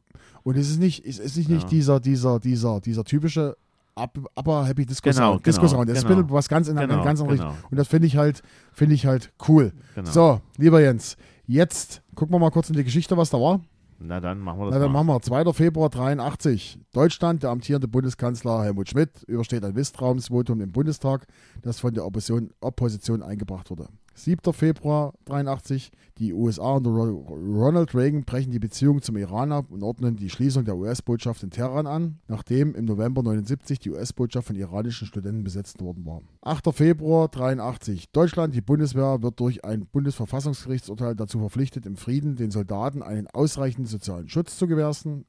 und 0.44 0.58
es 0.58 0.70
ist 0.72 0.80
nicht, 0.80 1.06
es 1.06 1.20
ist 1.20 1.38
nicht, 1.38 1.50
nicht 1.50 1.64
Ja. 1.64 1.70
dieser, 1.70 2.00
dieser, 2.00 2.40
dieser, 2.40 2.80
dieser 2.82 3.04
typische 3.04 3.56
Ab- 3.96 4.18
ABBA 4.34 4.66
Happy 4.66 4.86
Disco 4.86 5.10
Genau, 5.10 5.34
Sound. 5.34 5.46
Disco 5.46 5.62
genau, 5.62 5.74
Sound. 5.74 5.90
Das 5.90 5.98
ist 6.00 6.04
genau. 6.06 6.16
ein 6.20 6.24
bisschen 6.24 6.34
was 6.34 6.48
ganz 6.50 6.68
in 6.68 6.78
einer 6.78 6.88
Genau, 6.88 7.04
ganz 7.04 7.20
anderen 7.22 7.38
genau. 7.38 7.50
Richtung. 7.52 7.68
Und 7.72 7.78
das 7.78 7.88
finde 7.90 8.08
ich 8.08 8.18
halt, 8.18 8.42
finde 8.72 8.96
ich 8.96 9.06
halt 9.06 9.32
cool. 9.48 9.72
genau. 9.94 10.10
So, 10.10 10.42
lieber 10.58 10.82
Jens, 10.82 11.16
jetzt 11.46 12.02
gucken 12.16 12.34
wir 12.34 12.40
mal 12.40 12.50
kurz 12.50 12.70
in 12.70 12.76
die 12.76 12.84
Geschichte, 12.84 13.18
was 13.18 13.30
da 13.30 13.40
war. 13.40 13.60
Na 14.02 14.20
dann 14.22 14.40
machen 14.40 14.60
wir 14.60 14.66
das 14.66 14.74
Na, 14.76 14.80
dann 14.80 14.92
mal. 14.92 15.04
machen 15.04 15.16
wir 15.16 15.22
2. 15.22 15.54
Februar 15.54 15.90
83. 15.90 16.80
Deutschland, 16.94 17.44
der 17.44 17.50
amtierende 17.50 17.88
Bundeskanzler 17.88 18.64
Helmut 18.64 18.90
Schmidt 18.90 19.24
übersteht 19.24 19.64
ein 19.66 19.74
Misstrauensvotum 19.74 20.62
im 20.62 20.72
Bundestag, 20.72 21.28
das 21.62 21.80
von 21.80 21.94
der 21.94 22.06
Opposition, 22.06 22.52
Opposition 22.62 23.22
eingebracht 23.22 23.70
wurde. 23.70 23.90
7. 24.24 24.54
Februar 24.54 25.14
83. 25.26 25.92
Die 26.18 26.34
USA 26.34 26.74
unter 26.74 26.90
Ro- 26.90 27.26
Ronald 27.30 27.96
Reagan 27.96 28.24
brechen 28.26 28.52
die 28.52 28.60
Beziehungen 28.60 29.02
zum 29.02 29.16
Iran 29.16 29.52
ab 29.52 29.68
und 29.72 29.84
ordnen 29.84 30.18
die 30.18 30.30
Schließung 30.30 30.66
der 30.66 30.76
US-Botschaft 30.76 31.42
in 31.44 31.50
Teheran 31.50 31.88
an, 31.88 32.20
nachdem 32.28 32.76
im 32.76 32.86
November 32.86 33.24
79 33.24 33.80
die 33.80 33.92
US-Botschaft 33.92 34.48
von 34.48 34.56
iranischen 34.56 35.08
Studenten 35.08 35.44
besetzt 35.44 35.82
worden 35.82 36.06
war. 36.06 36.22
8. 36.42 36.74
Februar 36.74 37.30
83. 37.30 38.12
Deutschland, 38.12 38.54
die 38.54 38.62
Bundeswehr 38.62 39.22
wird 39.22 39.40
durch 39.40 39.64
ein 39.64 39.86
Bundesverfassungsgerichtsurteil 39.86 41.16
dazu 41.16 41.40
verpflichtet, 41.40 41.86
im 41.86 41.96
Frieden 41.96 42.36
den 42.36 42.52
Soldaten 42.52 43.02
einen 43.02 43.28
ausreichenden 43.28 43.86
sozialen 43.86 44.28
Schutz 44.28 44.58
zu 44.58 44.68
gewähren. 44.68 45.26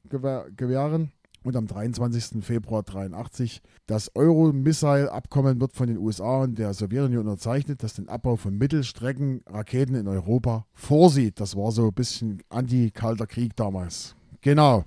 Und 1.43 1.55
am 1.55 1.65
23. 1.65 2.43
Februar 2.43 2.83
83 2.83 3.61
das 3.87 4.15
Euro-Missile-Abkommen 4.15 5.59
wird 5.59 5.73
von 5.73 5.87
den 5.87 5.97
USA 5.97 6.43
und 6.43 6.59
der 6.59 6.73
Sowjetunion 6.73 7.27
unterzeichnet, 7.27 7.81
das 7.81 7.95
den 7.95 8.09
Abbau 8.09 8.35
von 8.35 8.57
Mittelstreckenraketen 8.57 9.95
in 9.95 10.07
Europa 10.07 10.65
vorsieht. 10.73 11.39
Das 11.39 11.55
war 11.55 11.71
so 11.71 11.87
ein 11.87 11.93
bisschen 11.93 12.43
anti-kalter 12.49 13.25
Krieg 13.25 13.55
damals. 13.55 14.15
Genau. 14.41 14.85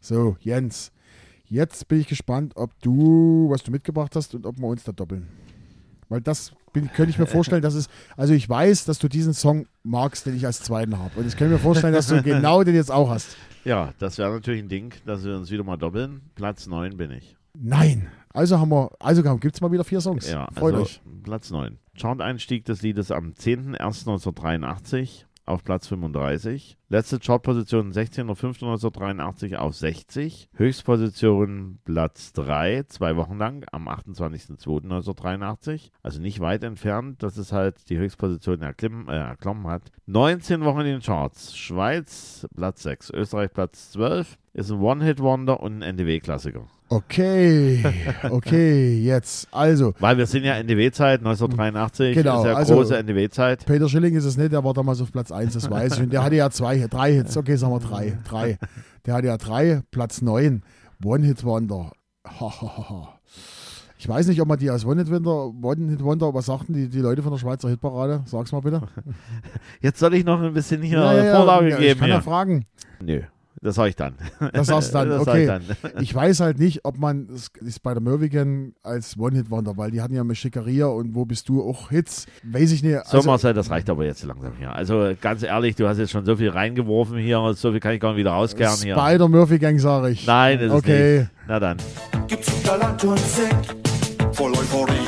So, 0.00 0.36
Jens. 0.40 0.90
Jetzt 1.46 1.86
bin 1.88 2.00
ich 2.00 2.08
gespannt, 2.08 2.56
ob 2.56 2.78
du, 2.80 3.48
was 3.50 3.62
du 3.62 3.70
mitgebracht 3.70 4.16
hast 4.16 4.34
und 4.34 4.46
ob 4.46 4.58
wir 4.58 4.66
uns 4.66 4.84
da 4.84 4.92
doppeln. 4.92 5.28
Weil 6.08 6.22
das 6.22 6.52
bin, 6.74 6.92
könnte 6.92 7.10
ich 7.10 7.18
mir 7.18 7.26
vorstellen, 7.26 7.62
dass 7.62 7.72
es, 7.72 7.88
also 8.18 8.34
ich 8.34 8.46
weiß, 8.46 8.84
dass 8.84 8.98
du 8.98 9.08
diesen 9.08 9.32
Song 9.32 9.66
magst, 9.82 10.26
den 10.26 10.36
ich 10.36 10.44
als 10.44 10.60
zweiten 10.60 10.98
habe. 10.98 11.18
Und 11.18 11.26
ich 11.26 11.36
kann 11.38 11.48
mir 11.48 11.58
vorstellen, 11.58 11.94
dass 11.94 12.08
du 12.08 12.22
genau 12.22 12.62
den 12.62 12.74
jetzt 12.74 12.92
auch 12.92 13.08
hast. 13.08 13.38
Ja, 13.64 13.94
das 13.98 14.18
wäre 14.18 14.30
natürlich 14.30 14.62
ein 14.62 14.68
Ding, 14.68 14.92
dass 15.06 15.24
wir 15.24 15.34
uns 15.34 15.50
wieder 15.50 15.64
mal 15.64 15.78
doppeln. 15.78 16.20
Platz 16.34 16.66
9 16.66 16.98
bin 16.98 17.10
ich. 17.10 17.34
Nein. 17.54 18.08
Also 18.34 18.58
haben 18.58 18.70
wir, 18.70 18.90
also 18.98 19.22
gibt 19.38 19.54
es 19.54 19.60
mal 19.62 19.72
wieder 19.72 19.84
vier 19.84 20.02
Songs. 20.02 20.28
Ja, 20.28 20.48
Freut 20.54 20.74
also 20.74 20.84
euch. 20.84 21.00
Platz 21.22 21.50
9. 21.50 21.78
Chart-Einstieg 21.96 22.64
des 22.64 22.82
Liedes 22.82 23.10
am 23.10 23.30
10.01.1983 23.32 25.24
auf 25.46 25.64
Platz 25.64 25.86
35. 25.88 26.76
Letzte 26.88 27.18
Chartposition 27.18 27.92
16.05.1983 27.92 29.56
auf 29.56 29.74
60. 29.74 30.48
Höchstposition 30.54 31.80
Platz 31.84 32.32
3, 32.32 32.84
zwei 32.84 33.16
Wochen 33.16 33.36
lang 33.38 33.64
am 33.72 33.88
28.02.1983. 33.88 35.90
Also 36.02 36.20
nicht 36.20 36.38
weit 36.40 36.64
entfernt, 36.64 37.22
dass 37.22 37.36
es 37.36 37.52
halt 37.52 37.90
die 37.90 37.98
Höchstposition 37.98 38.62
erklimmen, 38.62 39.08
äh, 39.08 39.18
erklommen 39.18 39.66
hat. 39.66 39.92
19 40.06 40.64
Wochen 40.64 40.80
in 40.80 40.86
den 40.86 41.00
Charts. 41.00 41.54
Schweiz 41.56 42.46
Platz 42.54 42.82
6, 42.82 43.10
Österreich 43.10 43.52
Platz 43.52 43.90
12. 43.92 44.38
Ist 44.56 44.70
ein 44.70 44.78
One-Hit-Wonder 44.80 45.60
und 45.60 45.78
ein 45.78 45.82
NDW-Klassiker. 45.82 46.60
Okay, 46.88 47.82
okay, 48.30 49.00
jetzt. 49.02 49.48
Also, 49.50 49.94
Weil 49.98 50.16
wir 50.16 50.26
sind 50.26 50.44
ja 50.44 50.54
NDW-Zeit, 50.54 51.18
1983 51.20 52.14
Genau, 52.14 52.38
ist 52.40 52.46
ja 52.46 52.54
also- 52.54 52.74
große 52.76 52.96
NDW-Zeit. 52.98 53.66
Peter 53.66 53.88
Schilling 53.88 54.14
ist 54.14 54.24
es 54.24 54.36
nicht, 54.36 54.52
der 54.52 54.62
war 54.62 54.72
damals 54.72 55.00
auf 55.00 55.10
Platz 55.10 55.32
1, 55.32 55.54
das 55.54 55.68
weiß 55.68 55.96
ich. 55.96 56.02
Und 56.04 56.12
der 56.12 56.22
hatte 56.22 56.36
ja 56.36 56.50
zwei, 56.50 56.78
drei 56.86 57.14
Hits. 57.14 57.36
Okay, 57.36 57.56
sagen 57.56 57.72
wir 57.74 57.80
drei. 57.80 58.16
Drei. 58.28 58.58
Der 59.06 59.14
hatte 59.14 59.26
ja 59.26 59.36
drei, 59.38 59.82
Platz 59.90 60.22
9. 60.22 60.62
One-Hit-Wonder. 61.04 61.90
Ich 63.98 64.08
weiß 64.08 64.28
nicht, 64.28 64.40
ob 64.40 64.46
man 64.48 64.58
die 64.58 64.70
als 64.70 64.84
One-Hit-Wonder, 64.86 65.52
One-Hit-Wonder, 65.62 66.32
was 66.32 66.46
sagten 66.46 66.74
die, 66.74 66.88
die 66.88 67.00
Leute 67.00 67.22
von 67.22 67.32
der 67.32 67.38
Schweizer 67.38 67.70
Hitparade? 67.70 68.22
Sag's 68.26 68.52
mal 68.52 68.60
bitte. 68.60 68.82
Jetzt 69.80 69.98
soll 69.98 70.14
ich 70.14 70.24
noch 70.24 70.40
ein 70.40 70.52
bisschen 70.54 70.80
hier 70.82 70.98
Ja, 70.98 71.12
ja, 71.14 71.24
ja, 71.24 71.36
Vorlage 71.36 71.70
ja, 71.70 71.76
geben. 71.78 71.92
Ich 71.92 71.98
kann 71.98 72.08
ja 72.10 72.20
fragen. 72.20 72.66
Nö, 73.02 73.22
Das 73.64 73.76
sag 73.76 73.88
ich 73.88 73.96
dann. 73.96 74.14
Das 74.52 74.66
sagst 74.66 74.94
dann, 74.94 75.08
Das 75.14 75.22
okay. 75.26 75.40
ich 75.42 75.46
dann. 75.48 75.62
Ich 76.00 76.14
weiß 76.14 76.40
halt 76.40 76.58
nicht, 76.58 76.84
ob 76.84 76.98
man 76.98 77.26
das 77.28 77.48
ist 77.62 77.82
bei 77.82 77.94
der 77.94 78.02
Mervigan 78.02 78.74
als 78.82 79.18
One-Hit-Wonder, 79.18 79.76
weil 79.78 79.90
die 79.90 80.02
hatten 80.02 80.14
ja 80.14 80.22
mit 80.22 80.36
Schickeria 80.36 80.86
und 80.86 81.14
Wo 81.14 81.24
bist 81.24 81.48
du 81.48 81.62
auch 81.66 81.88
Hits. 81.88 82.26
Weiß 82.42 82.70
ich 82.72 82.82
nicht. 82.82 83.04
So, 83.06 83.16
Also, 83.16 83.26
Marcel, 83.30 83.54
das 83.54 83.70
reicht 83.70 83.88
aber 83.88 84.04
jetzt 84.04 84.22
langsam 84.22 84.52
hier. 84.58 84.70
Also 84.74 85.12
ganz 85.20 85.42
ehrlich, 85.42 85.74
du 85.76 85.88
hast 85.88 85.96
jetzt 85.98 86.10
schon 86.12 86.26
so 86.26 86.36
viel 86.36 86.50
reingeworfen 86.50 87.16
hier, 87.16 87.40
so 87.56 87.70
viel 87.72 87.80
kann 87.80 87.94
ich 87.94 88.00
gar 88.00 88.10
nicht 88.10 88.18
wieder 88.18 88.32
rauskehren 88.32 88.76
hier. 88.82 88.96
Spider 88.98 89.28
Murphy 89.28 89.58
Gang, 89.58 89.80
sage 89.80 90.10
ich. 90.10 90.26
Nein, 90.26 90.60
ist 90.60 90.70
Okay. 90.70 91.16
es 91.16 91.20
nicht. 91.22 91.30
Na 91.48 91.58
dann. 91.58 91.78
Gibt's 92.28 92.52
Land 92.66 93.02
und 93.04 93.18
Sekt 93.18 93.74
voll 94.32 94.52
Euphorie. 94.52 95.03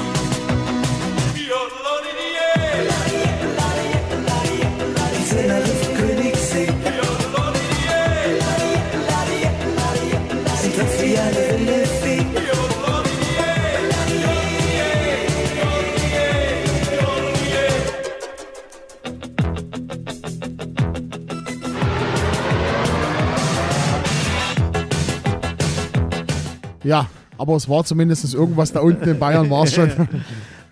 Ja, 26.86 27.08
aber 27.36 27.56
es 27.56 27.68
war 27.68 27.84
zumindest 27.84 28.32
irgendwas 28.32 28.70
da 28.72 28.80
unten 28.80 29.08
in 29.08 29.18
Bayern, 29.18 29.50
war 29.50 29.64
es 29.64 29.74
schon. 29.74 29.90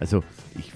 Also, 0.00 0.22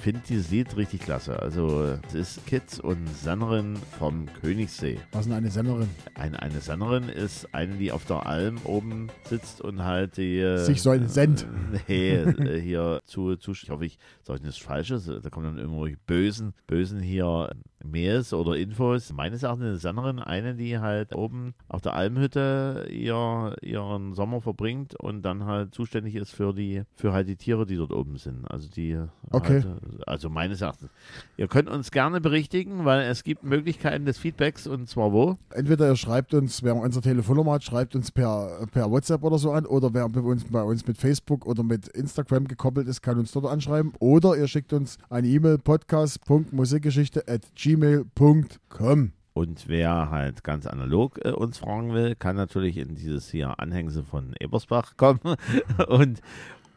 finde 0.00 0.20
dieses 0.28 0.50
Lied 0.50 0.76
richtig 0.76 1.00
klasse. 1.00 1.40
Also, 1.40 1.96
es 2.08 2.14
ist 2.14 2.46
Kids 2.46 2.80
und 2.80 3.06
Sängerin 3.08 3.76
vom 3.98 4.26
Königssee. 4.40 4.98
Was 5.12 5.22
ist 5.22 5.26
denn 5.26 5.36
eine 5.36 5.50
Senderin? 5.50 5.88
Eine, 6.14 6.40
eine 6.42 6.60
Sängerin 6.60 7.08
ist 7.08 7.52
eine, 7.54 7.74
die 7.76 7.92
auf 7.92 8.04
der 8.06 8.26
Alm 8.26 8.58
oben 8.64 9.08
sitzt 9.24 9.60
und 9.60 9.84
halt 9.84 10.16
die. 10.16 10.38
äh, 10.38 10.58
Sich 10.58 10.82
so 10.82 10.90
ein 10.90 11.08
Send. 11.08 11.46
Nee, 11.88 12.14
äh, 12.14 12.60
hier 12.60 13.00
zu, 13.04 13.36
zu. 13.36 13.52
Ich 13.52 13.70
hoffe, 13.70 13.84
ich 13.86 13.98
sage 14.22 14.42
nichts 14.42 14.58
Falsches. 14.58 15.06
Da 15.06 15.30
kommen 15.30 15.56
dann 15.56 15.64
immer 15.64 15.86
bösen, 16.06 16.54
bösen 16.66 17.00
hier 17.00 17.50
Mails 17.84 18.32
oder 18.32 18.56
Infos. 18.56 19.12
Meines 19.12 19.42
Erachtens 19.42 19.64
eine 19.64 19.76
Sängerin, 19.76 20.18
eine, 20.18 20.54
die 20.54 20.78
halt 20.78 21.14
oben 21.14 21.54
auf 21.68 21.80
der 21.80 21.94
Almhütte 21.94 22.86
ihr, 22.90 23.56
ihren 23.62 24.14
Sommer 24.14 24.40
verbringt 24.40 24.94
und 24.94 25.22
dann 25.22 25.44
halt 25.44 25.74
zuständig 25.74 26.14
ist 26.14 26.32
für 26.32 26.52
die, 26.52 26.82
für 26.94 27.12
halt 27.12 27.28
die 27.28 27.36
Tiere, 27.36 27.66
die 27.66 27.76
dort 27.76 27.92
oben 27.92 28.16
sind. 28.16 28.50
Also 28.50 28.68
die. 28.68 28.98
Okay. 29.30 29.62
Halt, 29.62 30.08
also 30.08 30.30
meines 30.30 30.60
Erachtens. 30.60 30.90
Ihr 31.36 31.48
könnt 31.48 31.68
uns 31.68 31.90
gerne 31.90 32.20
berichtigen, 32.20 32.84
weil 32.84 33.02
es 33.02 33.24
gibt 33.24 33.44
Möglichkeiten 33.44 34.06
des 34.06 34.18
Feedbacks 34.18 34.66
und 34.66 34.88
zwar 34.88 35.12
wo? 35.12 35.36
Entweder 35.50 35.88
ihr 35.88 35.96
schreibt 35.96 36.34
uns, 36.34 36.62
wer 36.62 36.76
unsere 36.76 37.02
Telefonnummer 37.02 37.52
hat, 37.52 37.64
schreibt 37.64 37.94
uns 37.94 38.10
per, 38.10 38.66
per 38.72 38.90
WhatsApp 38.90 39.22
oder 39.22 39.38
so 39.38 39.52
an. 39.52 39.66
Oder 39.66 39.92
wer 39.94 40.08
bei 40.08 40.20
uns, 40.20 40.44
bei 40.44 40.62
uns 40.62 40.86
mit 40.86 40.98
Facebook 40.98 41.46
oder 41.46 41.62
mit 41.62 41.88
Instagram 41.88 42.48
gekoppelt 42.48 42.88
ist, 42.88 43.02
kann 43.02 43.18
uns 43.18 43.32
dort 43.32 43.46
anschreiben. 43.46 43.92
Oder 43.98 44.36
ihr 44.36 44.48
schickt 44.48 44.72
uns 44.72 44.98
eine 45.10 45.28
E-Mail 45.28 45.58
podcast.musikgeschichte 45.58 47.24
at 47.28 47.42
gmail.com. 47.68 49.12
Und 49.34 49.68
wer 49.68 50.10
halt 50.10 50.42
ganz 50.42 50.66
analog 50.66 51.22
äh, 51.22 51.32
uns 51.32 51.58
fragen 51.58 51.92
will, 51.92 52.14
kann 52.14 52.34
natürlich 52.34 52.78
in 52.78 52.94
dieses 52.94 53.30
hier 53.30 53.60
Anhängsel 53.60 54.04
von 54.04 54.34
Ebersbach 54.40 54.96
kommen 54.96 55.20
und, 55.88 56.22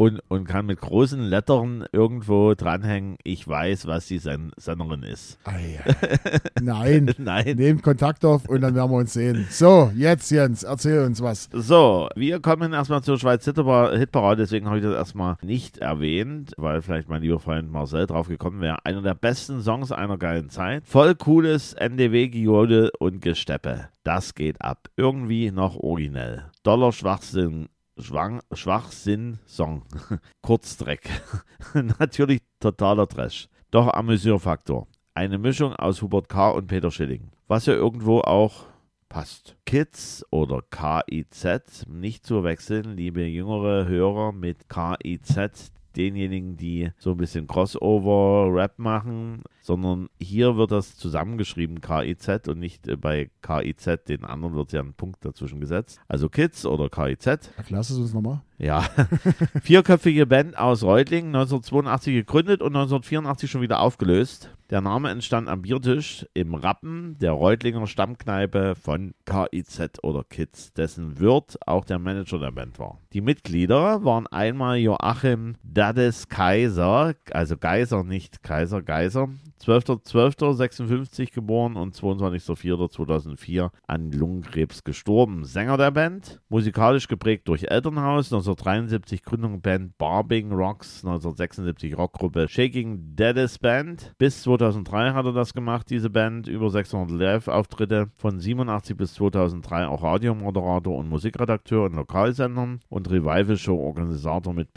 und, 0.01 0.19
und 0.29 0.45
kann 0.45 0.65
mit 0.65 0.81
großen 0.81 1.21
Lettern 1.21 1.85
irgendwo 1.91 2.55
dranhängen, 2.55 3.17
ich 3.23 3.47
weiß, 3.47 3.85
was 3.85 4.07
die 4.07 4.17
Sen 4.17 4.51
Senderin 4.57 5.03
ist. 5.03 5.37
Ei, 5.43 5.79
Nein. 6.61 7.13
Nein. 7.19 7.55
Nehmt 7.55 7.83
Kontakt 7.83 8.25
auf 8.25 8.49
und 8.49 8.61
dann 8.61 8.73
werden 8.73 8.89
wir 8.89 8.97
uns 8.97 9.13
sehen. 9.13 9.45
So, 9.51 9.91
jetzt 9.95 10.31
Jens, 10.31 10.63
erzähl 10.63 11.03
uns 11.05 11.21
was. 11.21 11.49
So, 11.53 12.09
wir 12.15 12.39
kommen 12.39 12.73
erstmal 12.73 13.03
zur 13.03 13.19
Schweiz 13.19 13.45
Hitpar- 13.47 13.95
Hitparade, 13.95 14.41
deswegen 14.41 14.65
habe 14.65 14.77
ich 14.77 14.83
das 14.83 14.95
erstmal 14.95 15.35
nicht 15.43 15.77
erwähnt, 15.77 16.53
weil 16.57 16.81
vielleicht 16.81 17.07
mein 17.07 17.21
lieber 17.21 17.39
Freund 17.39 17.71
Marcel 17.71 18.07
drauf 18.07 18.27
gekommen 18.27 18.59
wäre. 18.61 18.83
Einer 18.83 19.03
der 19.03 19.13
besten 19.13 19.61
Songs 19.61 19.91
einer 19.91 20.17
geilen 20.17 20.49
Zeit. 20.49 20.83
Voll 20.87 21.13
cooles 21.13 21.73
NDW, 21.73 22.27
Giode 22.29 22.89
und 22.97 23.21
Gesteppe. 23.21 23.89
Das 24.03 24.33
geht 24.33 24.61
ab. 24.63 24.87
Irgendwie 24.97 25.51
noch 25.51 25.75
originell. 25.75 26.45
Dollar 26.63 26.91
Schwachsinn. 26.91 27.67
Schwang, 28.01 28.41
Schwachsinn-Song. 28.51 29.83
Kurzdreck. 30.41 31.09
Natürlich 31.99 32.41
totaler 32.59 33.07
Trash. 33.07 33.47
Doch 33.69 33.93
Amüsierfaktor. 33.93 34.87
Eine 35.13 35.37
Mischung 35.37 35.73
aus 35.75 36.01
Hubert 36.01 36.27
K. 36.27 36.49
und 36.51 36.67
Peter 36.67 36.91
Schilling. 36.91 37.31
Was 37.47 37.65
ja 37.65 37.73
irgendwo 37.73 38.19
auch 38.19 38.65
passt. 39.07 39.57
Kids 39.65 40.25
oder 40.31 40.61
KIZ, 40.71 41.85
nicht 41.87 42.25
zu 42.25 42.43
wechseln, 42.43 42.95
liebe 42.95 43.23
jüngere 43.25 43.85
Hörer 43.85 44.31
mit 44.31 44.69
KIZ, 44.69 45.71
denjenigen, 45.97 46.55
die 46.55 46.91
so 46.97 47.11
ein 47.11 47.17
bisschen 47.17 47.45
Crossover-Rap 47.45 48.79
machen, 48.79 49.43
sondern 49.61 50.09
hier 50.19 50.57
wird 50.57 50.71
das 50.71 50.97
zusammengeschrieben 50.97 51.81
KIZ 51.81 52.47
und 52.47 52.59
nicht 52.59 52.87
äh, 52.87 52.95
bei 52.95 53.29
KIZ, 53.41 54.05
den 54.07 54.25
anderen 54.25 54.55
wird 54.55 54.73
ja 54.73 54.81
ein 54.81 54.93
Punkt 54.93 55.23
dazwischen 55.23 55.59
gesetzt. 55.59 55.99
Also 56.07 56.29
Kids 56.29 56.65
oder 56.65 56.89
KIZ. 56.89 57.51
Erklärst 57.57 57.91
du 57.91 57.93
es 57.95 57.99
uns 57.99 58.13
nochmal? 58.13 58.41
Ja, 58.57 58.87
vierköpfige 59.63 60.27
Band 60.27 60.57
aus 60.57 60.83
Reutlingen, 60.83 61.35
1982 61.35 62.13
gegründet 62.13 62.61
und 62.61 62.75
1984 62.75 63.49
schon 63.49 63.61
wieder 63.61 63.79
aufgelöst. 63.79 64.51
Der 64.69 64.79
Name 64.79 65.09
entstand 65.09 65.49
am 65.49 65.63
Biertisch 65.63 66.25
im 66.33 66.53
Rappen 66.53 67.17
der 67.19 67.33
Reutlinger 67.33 67.87
Stammkneipe 67.87 68.75
von 68.75 69.13
KIZ 69.25 70.01
oder 70.01 70.23
Kids, 70.23 70.71
dessen 70.73 71.19
Wirt 71.19 71.57
auch 71.67 71.83
der 71.83 71.99
Manager 71.99 72.39
der 72.39 72.51
Band 72.51 72.79
war. 72.79 72.99
Die 73.11 73.19
Mitglieder 73.19 74.05
waren 74.05 74.27
einmal 74.27 74.77
Joachim 74.77 75.55
Dades 75.63 76.29
Kaiser, 76.29 77.15
also 77.31 77.57
Geiser, 77.57 78.05
nicht 78.05 78.43
Kaiser, 78.43 78.81
Geiser, 78.81 79.27
12.12.56 79.61 81.33
geboren 81.33 81.75
und 81.75 81.93
22.04.2004 81.95 83.69
an 83.85 84.11
Lungenkrebs 84.11 84.83
gestorben. 84.83 85.45
Sänger 85.45 85.77
der 85.77 85.91
Band, 85.91 86.41
musikalisch 86.49 87.07
geprägt 87.07 87.47
durch 87.47 87.65
Elternhaus, 87.69 88.33
1973 88.33 89.21
Gründung 89.21 89.61
Band 89.61 89.97
Barbing 89.99 90.51
Rocks, 90.51 91.05
1976 91.05 91.95
Rockgruppe 91.95 92.47
Shaking 92.49 93.15
Deadest 93.15 93.61
Band. 93.61 94.15
Bis 94.17 94.41
2003 94.41 95.11
hat 95.11 95.25
er 95.25 95.33
das 95.33 95.53
gemacht, 95.53 95.91
diese 95.91 96.09
Band, 96.09 96.47
über 96.47 96.71
600 96.71 97.11
Live-Auftritte, 97.11 98.09
von 98.17 98.39
87 98.39 98.97
bis 98.97 99.13
2003 99.13 99.85
auch 99.85 100.01
Radiomoderator 100.01 100.97
und 100.97 101.07
Musikredakteur 101.07 101.85
in 101.85 101.93
Lokalsendern 101.93 102.79
und 102.89 103.11
Revival-Show-Organisator 103.11 104.53
mit, 104.53 104.69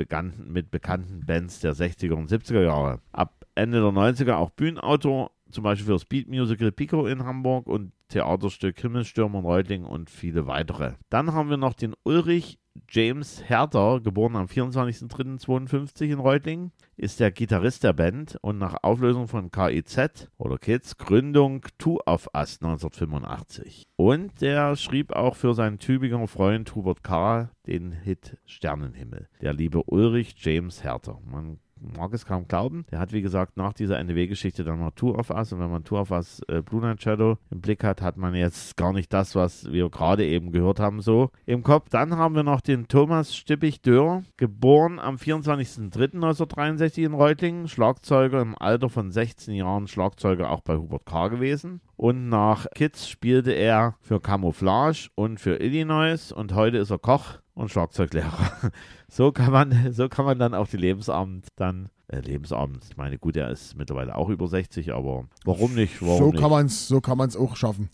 mit 0.47 0.71
bekannten 0.71 1.25
Bands 1.25 1.61
der 1.61 1.75
60er 1.75 2.13
und 2.13 2.31
70er 2.31 2.63
Jahre. 2.63 3.01
Ab 3.13 3.44
Ende 3.55 3.81
der 3.81 3.91
90er 3.91 4.35
auch 4.35 4.51
Bühnenautor, 4.51 5.31
zum 5.51 5.65
Beispiel 5.65 5.87
für 5.87 5.99
Speed 5.99 6.29
Musical 6.29 6.73
Pico 6.73 7.07
in 7.07 7.25
Hamburg 7.25 7.67
und 7.67 7.93
Theaterstück 8.09 8.81
Himmelsstürmer 8.81 9.39
in 9.39 9.45
Reutlingen 9.45 9.87
und 9.87 10.11
viele 10.11 10.47
weitere. 10.47 10.95
Dann 11.11 11.33
haben 11.33 11.51
wir 11.51 11.57
noch 11.57 11.75
den 11.75 11.95
Ulrich 12.05 12.59
James 12.89 13.43
Herter, 13.45 14.01
geboren 14.01 14.37
am 14.37 14.47
24.03.52 14.47 16.07
in 16.07 16.19
Reutlingen, 16.19 16.73
ist 16.97 17.21
der 17.21 17.31
Gitarrist 17.31 17.85
der 17.85 17.93
Band 17.93 18.37
und 18.43 18.59
nach 18.59 18.75
Auflösung 18.83 19.29
von 19.29 19.51
KIZ 19.51 20.29
oder 20.39 20.59
Kids 20.59 20.97
Gründung 20.97 21.65
Two 21.79 22.01
of 22.05 22.29
Us 22.35 22.59
1985. 22.61 23.87
Und 23.97 24.41
der 24.41 24.75
schrieb 24.77 25.13
auch 25.13 25.37
für 25.37 25.55
seinen 25.55 25.79
Tübinger 25.79 26.27
Freund 26.27 26.75
Hubert 26.75 27.05
K. 27.05 27.51
den 27.67 27.93
Hit 27.93 28.39
Sternenhimmel. 28.45 29.29
Der 29.41 29.53
liebe 29.53 29.83
Ulrich 29.85 30.35
James 30.39 30.83
Herter. 30.83 31.21
Man 31.25 31.61
mag 31.97 32.13
es 32.13 32.27
kaum 32.27 32.49
glauben. 32.49 32.85
Der 32.91 32.99
hat, 32.99 33.13
wie 33.13 33.23
gesagt, 33.23 33.57
nach 33.57 33.73
dieser 33.73 33.99
NDW-Geschichte 33.99 34.65
dann 34.65 34.81
noch 34.81 34.93
Tour 34.93 35.19
of 35.19 35.31
Us. 35.31 35.53
Und 35.53 35.61
wenn 35.61 35.71
man 35.71 35.85
Tour 35.85 36.01
of 36.01 36.11
Us 36.11 36.41
äh, 36.49 36.63
Blue 36.63 36.81
Night 36.81 37.03
Shadow 37.03 37.39
im 37.51 37.61
Blick 37.61 37.85
hat, 37.85 38.03
hat 38.03 38.17
man 38.17 38.35
jetzt 38.35 38.77
gar 38.77 38.93
nicht 38.93 39.13
das, 39.13 39.35
was 39.35 39.71
wir 39.71 39.89
gerade 39.91 40.27
eben 40.27 40.53
gehört 40.53 40.81
haben, 40.81 41.01
so 41.01 41.31
im 41.47 41.63
Kopf. 41.63 41.89
Dann 41.91 42.17
haben 42.17 42.35
wir 42.35 42.43
noch 42.43 42.61
den 42.61 42.89
Thomas 42.89 43.35
Stippich-Dörr, 43.35 44.23
geboren 44.37 44.99
am 44.99 45.17
24.03.1963 45.17 47.05
in 47.05 47.15
Reutlingen. 47.15 47.69
Schlagzeuger 47.69 48.41
im 48.41 48.57
Alter 48.59 48.89
von 48.89 49.11
16 49.11 49.55
Jahren, 49.55 49.87
Schlagzeuger 49.89 50.51
auch 50.51 50.61
bei 50.61 50.77
Hubert 50.77 51.07
K. 51.07 51.29
gewesen. 51.29 51.81
Und 51.97 52.29
nach 52.29 52.67
Kids 52.75 53.09
spielte 53.09 53.53
er 53.53 53.97
für 54.01 54.21
Camouflage 54.21 55.09
und 55.15 55.41
für 55.41 55.61
Illinois. 55.61 56.33
Und 56.33 56.55
heute 56.55 56.79
ist 56.79 56.91
er 56.91 56.99
Koch 56.99 57.39
und 57.55 57.71
Schlagzeuglehrer. 57.71 58.31
So 59.07 59.31
kann 59.31 59.53
man, 59.53 59.93
so 59.93 60.09
kann 60.09 60.25
man 60.25 60.41
dann 60.41 60.55
auch 60.55 60.67
die 60.67 60.77
Lebensabend 60.77 61.47
dann, 61.55 61.89
äh, 62.09 62.19
Lebensabend, 62.19 62.81
ich 62.91 62.97
meine, 62.97 63.17
gut, 63.17 63.37
er 63.37 63.49
ist 63.51 63.77
mittlerweile 63.77 64.17
auch 64.17 64.29
über 64.29 64.49
60, 64.49 64.93
aber 64.93 65.27
warum 65.45 65.75
nicht? 65.75 66.03
Warum 66.03 66.19
So 66.19 66.31
nicht? 66.33 66.41
kann 66.41 66.51
man 66.51 66.67
es 66.67 66.89
so 66.89 67.01
kann 67.01 67.19
man's 67.19 67.37
auch 67.37 67.55
schaffen. 67.55 67.89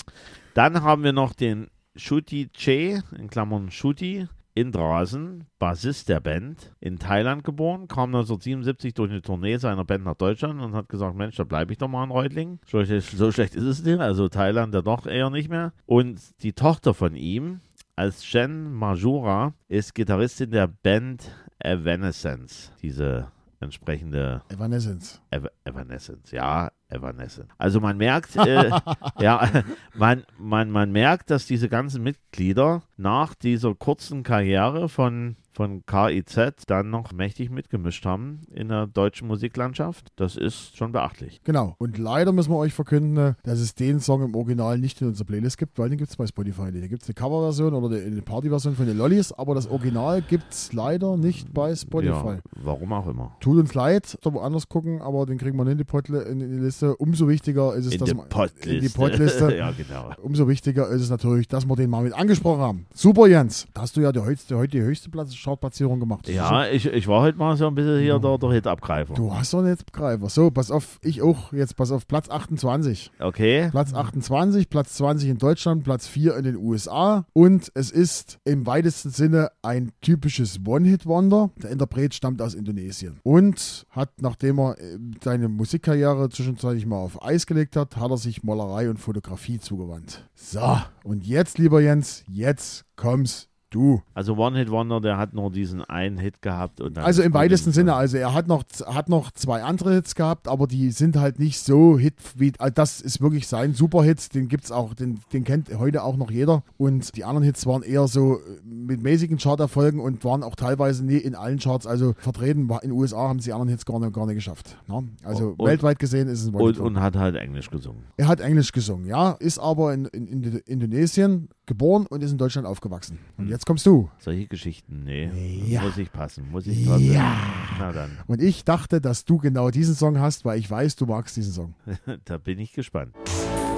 Dann 0.54 0.82
haben 0.82 1.02
wir 1.02 1.12
noch 1.12 1.34
den 1.34 1.66
Shuti 1.94 2.48
Che, 2.56 3.02
in 3.18 3.28
Klammern 3.28 3.70
Shuti, 3.70 4.28
Indrasen, 4.54 5.44
Bassist 5.58 6.08
der 6.08 6.20
Band, 6.20 6.72
in 6.80 6.98
Thailand 6.98 7.44
geboren, 7.44 7.86
kam 7.88 8.14
1977 8.14 8.94
durch 8.94 9.10
eine 9.10 9.20
Tournee 9.22 9.56
seiner 9.58 9.84
Band 9.84 10.04
nach 10.04 10.14
Deutschland 10.16 10.60
und 10.60 10.74
hat 10.74 10.88
gesagt, 10.88 11.16
Mensch, 11.16 11.36
da 11.36 11.44
bleibe 11.44 11.72
ich 11.72 11.78
doch 11.78 11.88
mal 11.88 12.04
in 12.04 12.10
Reutlingen. 12.10 12.60
So, 12.66 12.82
schlecht- 12.84 13.10
so 13.16 13.30
schlecht 13.30 13.54
ist 13.56 13.64
es 13.64 13.82
nicht, 13.84 14.00
also 14.00 14.28
Thailand 14.28 14.72
ja 14.74 14.80
doch 14.82 15.06
eher 15.06 15.28
nicht 15.30 15.50
mehr. 15.50 15.72
Und 15.86 16.20
die 16.42 16.52
Tochter 16.52 16.94
von 16.94 17.14
ihm, 17.14 17.60
als 18.00 18.32
Jen 18.32 18.72
Majura, 18.72 19.52
ist 19.68 19.94
Gitarristin 19.94 20.50
der 20.52 20.68
Band 20.68 21.30
Evanescence, 21.58 22.72
diese 22.80 23.30
entsprechende 23.60 24.40
Evanescence. 24.48 25.20
Ev 25.30 25.46
Evanescence, 25.64 26.30
ja, 26.30 26.70
Evanescence. 26.88 27.50
Also 27.58 27.78
man 27.78 27.98
merkt, 27.98 28.36
äh, 28.36 28.70
ja, 29.20 29.46
man, 29.94 30.24
man, 30.38 30.70
man 30.70 30.92
merkt, 30.92 31.28
dass 31.28 31.44
diese 31.44 31.68
ganzen 31.68 32.02
Mitglieder 32.02 32.82
nach 32.96 33.34
dieser 33.34 33.74
kurzen 33.74 34.22
Karriere 34.22 34.88
von, 34.88 35.36
von 35.52 35.84
KIZ 35.86 36.64
dann 36.66 36.90
noch 36.90 37.12
mächtig 37.12 37.50
mitgemischt 37.50 38.06
haben 38.06 38.40
in 38.54 38.68
der 38.68 38.86
deutschen 38.86 39.26
Musiklandschaft. 39.28 40.08
Das 40.16 40.36
ist 40.36 40.76
schon 40.76 40.92
beachtlich. 40.92 41.40
Genau. 41.44 41.74
Und 41.78 41.98
leider 41.98 42.32
müssen 42.32 42.50
wir 42.52 42.56
euch 42.56 42.72
verkünden, 42.72 43.34
dass 43.42 43.58
es 43.58 43.74
den 43.74 44.00
Song 44.00 44.22
im 44.22 44.34
Original 44.36 44.78
nicht 44.78 45.00
in 45.02 45.08
unserer 45.08 45.26
Playlist 45.26 45.58
gibt, 45.58 45.78
weil 45.78 45.88
den 45.88 45.98
gibt 45.98 46.10
es 46.10 46.16
bei 46.16 46.26
Spotify 46.26 46.70
nicht. 46.70 46.84
Da 46.84 46.86
gibt 46.86 47.02
es 47.02 47.08
eine 47.08 47.14
Coverversion 47.14 47.74
oder 47.74 47.96
eine- 47.96 48.22
Partyversion 48.22 48.76
von 48.76 48.86
den 48.86 48.96
Lollis, 48.96 49.32
aber 49.32 49.54
das 49.54 49.66
Original 49.68 50.22
gibt 50.22 50.52
es 50.52 50.72
leider 50.72 51.16
nicht 51.16 51.52
bei 51.52 51.74
Spotify. 51.74 52.08
Ja, 52.36 52.38
warum 52.62 52.92
auch 52.92 53.08
immer. 53.08 53.36
Tut 53.40 53.58
uns 53.58 53.74
leid, 53.74 54.18
da 54.22 54.32
woanders 54.32 54.68
gucken, 54.68 55.00
aber 55.02 55.26
den 55.26 55.38
kriegen 55.38 55.56
wir 55.56 55.64
nicht 55.64 55.72
in 55.72 55.78
die, 55.78 55.84
Potle, 55.84 56.22
in, 56.22 56.38
die 56.38 56.44
Liste. 56.46 56.94
Umso 56.96 57.28
wichtiger 57.28 57.74
ist 57.74 57.86
es, 57.86 57.92
In 57.94 57.98
dass 57.98 58.10
die 58.10 58.16
wir- 58.16 58.24
Potliste. 58.24 58.70
in 58.74 58.80
die 58.82 58.88
Potliste. 58.88 59.54
ja, 59.56 59.72
genau. 59.72 60.10
Umso 60.22 60.46
wichtiger 60.48 60.88
ist 60.90 61.02
es 61.02 61.10
natürlich, 61.10 61.48
dass 61.48 61.66
wir 61.66 61.74
den 61.76 61.90
mal 61.90 62.04
mit 62.04 62.12
angesprochen 62.12 62.60
haben. 62.60 62.86
Super, 62.94 63.26
Jens. 63.26 63.66
Da 63.74 63.82
hast 63.82 63.96
du 63.96 64.00
ja 64.02 64.12
die, 64.12 64.20
heute, 64.20 64.56
heute 64.56 64.70
die 64.78 64.82
höchste 64.82 65.10
Platz 65.10 65.34
Chartplatzierung 65.42 66.00
gemacht. 66.00 66.28
Ja, 66.28 66.66
ich, 66.68 66.86
ich 66.86 67.08
war 67.08 67.22
heute 67.22 67.38
mal 67.38 67.56
so 67.56 67.66
ein 67.66 67.74
bisschen 67.74 68.00
hier 68.00 68.18
der, 68.18 68.38
der 68.38 68.50
Hit-Abgreifer. 68.50 69.14
Du 69.14 69.34
hast 69.34 69.52
doch 69.52 69.62
nicht 69.62 69.86
Begreifer. 69.86 70.28
So, 70.28 70.50
pass 70.50 70.70
auf, 70.70 70.98
ich 71.02 71.22
auch. 71.22 71.52
Jetzt 71.52 71.76
pass 71.76 71.90
auf, 71.90 72.06
Platz 72.06 72.28
28. 72.28 73.10
Okay? 73.18 73.68
Platz 73.70 73.94
28, 73.94 74.68
Platz 74.68 74.94
20 74.94 75.30
in 75.30 75.38
Deutschland, 75.38 75.84
Platz 75.84 76.06
4 76.06 76.36
in 76.36 76.44
den 76.44 76.56
USA. 76.56 77.26
Und 77.32 77.70
es 77.74 77.90
ist 77.90 78.38
im 78.44 78.66
weitesten 78.66 79.10
Sinne 79.10 79.50
ein 79.62 79.92
typisches 80.00 80.60
One-Hit-Wonder. 80.64 81.50
Der 81.62 81.70
Interpret 81.70 82.14
stammt 82.14 82.42
aus 82.42 82.54
Indonesien. 82.54 83.20
Und 83.22 83.86
hat, 83.90 84.10
nachdem 84.20 84.58
er 84.58 84.78
äh, 84.78 84.98
seine 85.22 85.48
Musikkarriere 85.48 86.28
zwischenzeitlich 86.28 86.86
mal 86.86 86.98
auf 86.98 87.22
Eis 87.22 87.46
gelegt 87.46 87.76
hat, 87.76 87.96
hat 87.96 88.10
er 88.10 88.16
sich 88.16 88.42
Malerei 88.42 88.88
und 88.90 88.98
Fotografie 88.98 89.58
zugewandt. 89.58 90.26
So, 90.34 90.78
und 91.04 91.26
jetzt, 91.26 91.58
lieber 91.58 91.80
Jens, 91.80 92.24
jetzt 92.28 92.84
kommst 92.96 93.49
du. 93.70 94.02
Also 94.14 94.36
One-Hit-Wonder, 94.36 95.00
der 95.00 95.16
hat 95.18 95.34
nur 95.34 95.50
diesen 95.50 95.82
einen 95.84 96.18
Hit 96.18 96.42
gehabt. 96.42 96.80
Und 96.80 96.96
dann 96.96 97.04
Also 97.04 97.22
im 97.22 97.32
weitesten. 97.34 97.72
Sinne, 97.72 97.94
also 97.94 98.16
er 98.16 98.34
hat 98.34 98.48
noch, 98.48 98.64
hat 98.86 99.08
noch 99.08 99.30
zwei 99.32 99.62
andere 99.62 99.94
Hits 99.94 100.14
gehabt, 100.14 100.48
aber 100.48 100.66
die 100.66 100.90
sind 100.90 101.16
halt 101.16 101.38
nicht 101.38 101.58
so 101.60 101.98
Hit 101.98 102.14
wie, 102.36 102.52
also 102.58 102.72
das 102.74 103.00
ist 103.00 103.20
wirklich 103.20 103.46
sein 103.48 103.74
Superhit, 103.74 104.34
den 104.34 104.48
gibt's 104.48 104.70
auch, 104.72 104.94
den, 104.94 105.20
den 105.32 105.44
kennt 105.44 105.68
heute 105.78 106.02
auch 106.04 106.16
noch 106.16 106.30
jeder 106.30 106.62
und 106.78 107.16
die 107.16 107.24
anderen 107.24 107.44
Hits 107.44 107.66
waren 107.66 107.82
eher 107.82 108.08
so 108.08 108.36
äh, 108.36 108.40
mit 108.64 109.02
mäßigen 109.02 109.38
Charterfolgen 109.38 110.00
und 110.00 110.24
waren 110.24 110.42
auch 110.42 110.54
teilweise 110.56 111.04
nie 111.04 111.16
in 111.18 111.34
allen 111.34 111.58
Charts, 111.58 111.86
also 111.86 112.14
vertreten, 112.18 112.68
war 112.68 112.82
in 112.82 112.90
den 112.90 112.98
USA 112.98 113.28
haben 113.28 113.38
sie 113.40 113.46
die 113.50 113.52
anderen 113.52 113.68
Hits 113.68 113.84
gar 113.86 114.00
nicht, 114.00 114.12
gar 114.12 114.26
nicht 114.26 114.36
geschafft. 114.36 114.76
Ne? 114.88 115.08
Also 115.24 115.54
Und- 115.56 115.66
weltweit 115.68 115.98
gesehen 115.98 116.28
ist 116.28 116.40
es 116.42 116.46
ein 116.48 116.54
Und, 116.54 116.60
One-Hit-Wonder. 116.62 116.98
und 116.98 117.02
hat 117.04 117.16
halt 117.16 117.36
Englisch 117.36 117.70
gesungen. 117.70 118.02
Er 118.16 118.28
hat 118.28 118.40
Englisch 118.40 118.72
gesungen, 118.72 119.06
ja, 119.06 119.32
ist 119.32 119.58
aber 119.58 119.94
in, 119.94 120.06
in, 120.06 120.26
in 120.26 120.60
Indonesien 120.66 121.48
geboren 121.70 122.06
und 122.06 122.20
ist 122.22 122.32
in 122.32 122.38
Deutschland 122.38 122.66
aufgewachsen. 122.66 123.20
Und 123.38 123.48
jetzt 123.48 123.64
kommst 123.64 123.86
du. 123.86 124.10
Solche 124.18 124.48
Geschichten, 124.48 125.04
nee. 125.04 125.30
Ja. 125.66 125.82
Muss 125.82 125.96
ich 125.98 126.10
passen. 126.12 126.50
Muss 126.50 126.66
ich 126.66 126.84
trotzdem. 126.84 127.12
Ja. 127.12 127.36
Na 127.78 127.92
dann, 127.92 128.18
Und 128.26 128.42
ich 128.42 128.64
dachte, 128.64 129.00
dass 129.00 129.24
du 129.24 129.38
genau 129.38 129.70
diesen 129.70 129.94
Song 129.94 130.18
hast, 130.18 130.44
weil 130.44 130.58
ich 130.58 130.68
weiß, 130.68 130.96
du 130.96 131.06
magst 131.06 131.36
diesen 131.36 131.52
Song. 131.52 131.74
da 132.24 132.38
bin 132.38 132.58
ich 132.58 132.72
gespannt. 132.72 133.14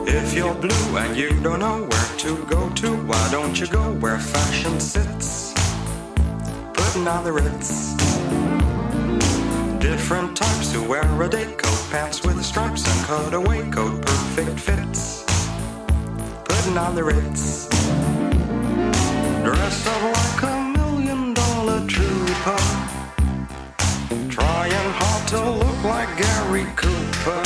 If 0.08 0.34
you're 0.34 0.54
blue 0.54 0.98
and 0.98 1.14
you 1.16 1.28
don't 1.42 1.58
know 1.58 1.86
where 1.86 2.16
to 2.18 2.34
go 2.46 2.68
to, 2.70 2.96
why 3.06 3.28
don't 3.30 3.60
you 3.60 3.66
go 3.68 3.92
where 4.00 4.18
fashion 4.18 4.80
sits? 4.80 5.52
Putting 6.72 7.06
on 7.06 7.24
the 7.24 7.32
ritz. 7.32 7.94
Different 9.78 10.34
types 10.36 10.72
who 10.72 10.82
wear 10.88 11.04
a 11.22 11.28
day 11.28 11.44
coat, 11.56 11.90
pants 11.90 12.22
with 12.24 12.42
stripes 12.42 12.84
and 12.88 13.06
cutaway 13.06 13.68
coat, 13.70 14.00
perfect 14.04 14.58
fits. 14.58 15.31
Putting 16.62 16.78
on 16.78 16.94
the 16.94 17.02
ritz. 17.02 17.66
Dressed 19.42 19.86
up 19.88 20.02
like 20.14 20.42
a 20.44 20.60
million 20.78 21.34
dollar 21.34 21.84
trooper. 21.88 22.56
Trying 24.30 24.92
hard 24.94 25.28
to 25.28 25.40
look 25.50 25.82
like 25.82 26.08
Gary 26.16 26.64
Cooper. 26.76 27.42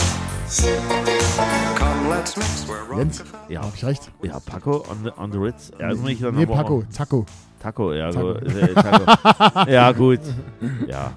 Come, 1.79 2.11
let's 2.11 2.37
mix 2.37 2.68
where 2.68 2.85
Jens. 2.94 3.24
Ja, 3.48 3.62
hab 3.62 3.74
ich 3.74 3.85
recht? 3.85 4.12
ja 4.22 4.38
Paco 4.38 4.85
on 4.90 5.05
the, 5.05 5.11
on 5.16 5.33
the 5.33 5.38
Ritz. 5.38 5.70
Erinnert 5.79 6.05
mich 6.05 6.20
dann 6.20 6.35
Nee, 6.35 6.44
Paco, 6.44 6.83
Taco. 6.94 7.24
Taco, 7.62 7.94
ja, 7.94 8.11
Taco. 8.11 8.35
Gut, 8.35 8.55
äh, 8.55 8.74
Taco. 8.74 9.70
ja, 9.70 9.92
gut. 9.92 10.20
Ja. 10.88 11.16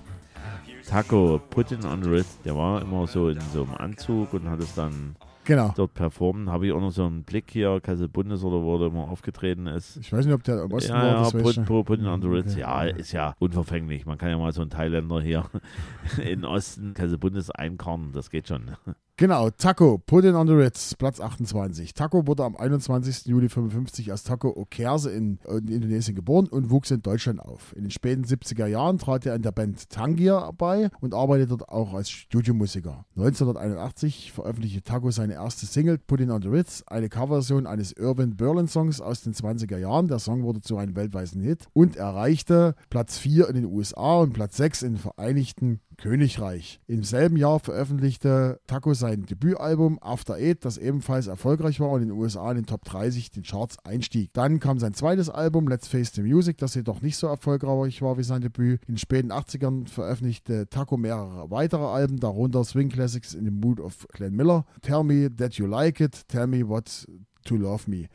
Taco, 0.88 1.41
Put 1.49 1.73
in 1.73 1.85
on 1.85 2.01
the 2.01 2.09
Ritz, 2.09 2.38
der 2.45 2.55
war 2.55 2.81
immer 2.81 3.07
so 3.07 3.27
in 3.27 3.41
so 3.53 3.63
einem 3.63 3.75
Anzug 3.75 4.33
und 4.33 4.49
hat 4.49 4.62
es 4.62 4.73
dann 4.73 5.17
Genau. 5.45 5.73
dort 5.75 5.93
performt. 5.93 6.47
Habe 6.49 6.67
ich 6.67 6.71
auch 6.73 6.80
noch 6.82 6.91
so 6.91 7.06
einen 7.06 7.23
Blick 7.23 7.45
hier, 7.52 7.80
Kassel 7.82 8.08
Bundes 8.08 8.43
oder 8.43 8.62
wo 8.63 8.78
der 8.78 8.88
immer 8.88 9.10
aufgetreten 9.10 9.67
ist. 9.67 9.97
Ich 9.97 10.13
weiß 10.13 10.25
nicht, 10.25 10.36
ob 10.36 10.43
der 10.43 10.63
im 10.63 10.71
Osten 10.71 10.91
Ja, 10.91 10.97
war. 10.97 11.06
ja, 11.08 11.19
Das 11.19 11.32
put, 11.32 11.65
put, 11.65 11.86
put 11.86 11.99
on 12.06 12.21
the 12.21 12.28
Ritz. 12.28 12.52
Okay. 12.52 12.60
Ja, 12.62 12.84
ist 12.84 13.12
ja 13.12 13.36
unverfänglich. 13.39 14.06
Man 14.06 14.17
kann 14.17 14.30
ja 14.30 14.38
mal 14.38 14.52
so 14.52 14.62
einen 14.62 14.69
Thailänder 14.69 15.21
hier 15.21 15.45
in 16.17 16.41
den 16.41 16.45
Osten, 16.45 16.93
Kassel 16.93 17.17
Bundes 17.17 17.49
einkarnen. 17.52 18.12
Das 18.12 18.30
geht 18.30 18.47
schon. 18.47 18.71
Genau, 19.19 19.49
Taco, 19.49 19.97
Put 19.97 20.23
in 20.23 20.34
on 20.34 20.47
the 20.47 20.53
Ritz, 20.53 20.95
Platz 20.95 21.19
28. 21.19 21.93
Taco 21.93 22.25
wurde 22.25 22.45
am 22.45 22.55
21. 22.55 23.25
Juli 23.25 23.49
55 23.49 24.12
als 24.12 24.23
Taco 24.23 24.47
Okerse 24.55 25.12
in, 25.12 25.39
in 25.45 25.67
Indonesien 25.67 26.15
geboren 26.15 26.47
und 26.47 26.69
wuchs 26.69 26.89
in 26.89 27.01
Deutschland 27.01 27.41
auf. 27.41 27.75
In 27.75 27.82
den 27.82 27.91
späten 27.91 28.23
70er 28.23 28.65
Jahren 28.67 28.97
trat 28.97 29.25
er 29.25 29.36
in 29.36 29.41
der 29.41 29.51
Band 29.51 29.89
Tangier 29.89 30.49
bei 30.58 30.89
und 31.01 31.13
arbeitete 31.13 31.49
dort 31.49 31.67
auch 31.67 31.93
als 31.93 32.10
Studiomusiker. 32.10 33.03
1981 33.17 34.32
veröffentlichte 34.32 34.84
Taco 34.84 35.12
seine 35.12 35.34
erste 35.34 35.65
Single 35.65 35.97
Put 35.97 36.21
in 36.21 36.32
on 36.32 36.41
the 36.41 36.47
Ritz, 36.47 36.86
eine 36.88 37.10
Coverversion 37.10 37.67
eines 37.67 37.91
Irvin 37.91 38.38
Berlin 38.38 38.69
Songs 38.69 39.01
aus 39.01 39.21
den 39.21 39.34
20er 39.34 39.79
Jahren. 39.79 40.08
Der 40.08 40.19
Song 40.19 40.43
wurde 40.43 40.62
zu 40.62 40.77
einem 40.77 40.95
weltweiten 40.95 41.41
Hit 41.41 41.67
und 41.73 41.97
erreichte 41.97 42.73
Platz 42.89 43.17
4 43.17 43.49
in 43.49 43.55
den 43.55 43.65
USA 43.65 44.19
und 44.19 44.32
Platz 44.32 44.55
6 44.55 44.84
in 44.84 44.93
den 44.93 44.97
Vereinigten 44.97 45.82
Königreich. 46.01 46.79
Im 46.88 47.03
selben 47.03 47.35
Jahr 47.35 47.59
veröffentlichte 47.59 48.59
Taco 48.67 48.93
sein 48.93 49.25
Debütalbum 49.25 49.99
After 50.01 50.35
Eight, 50.35 50.63
das 50.63 50.77
ebenfalls 50.77 51.27
erfolgreich 51.27 51.79
war 51.79 51.89
und 51.89 52.01
in 52.01 52.07
den 52.07 52.17
USA 52.17 52.49
in 52.51 52.57
den 52.57 52.65
Top 52.65 52.85
30 52.85 53.31
den 53.31 53.43
Charts 53.43 53.77
einstieg. 53.83 54.31
Dann 54.33 54.59
kam 54.59 54.79
sein 54.79 54.93
zweites 54.93 55.29
Album 55.29 55.67
Let's 55.67 55.88
Face 55.88 56.13
the 56.13 56.23
Music, 56.23 56.57
das 56.57 56.75
jedoch 56.75 57.01
nicht 57.01 57.17
so 57.17 57.27
erfolgreich 57.27 58.01
war 58.01 58.17
wie 58.17 58.23
sein 58.23 58.41
Debüt. 58.41 58.81
In 58.88 58.95
den 58.95 58.97
späten 58.97 59.31
80ern 59.31 59.88
veröffentlichte 59.88 60.69
Taco 60.69 60.95
mehrere 60.95 61.51
weitere 61.51 61.83
Alben, 61.83 62.19
darunter 62.19 62.63
Swing 62.63 62.89
Classics 62.89 63.33
in 63.33 63.43
the 63.43 63.51
Mood 63.51 63.79
of 63.81 64.07
Glenn 64.13 64.35
Miller, 64.35 64.65
Tell 64.81 65.03
Me 65.03 65.29
That 65.35 65.55
You 65.55 65.67
Like 65.67 65.99
It, 65.99 66.27
Tell 66.29 66.47
Me 66.47 66.67
What 66.67 67.05
to 67.43 67.55
Love 67.57 67.89
Me. 67.89 68.07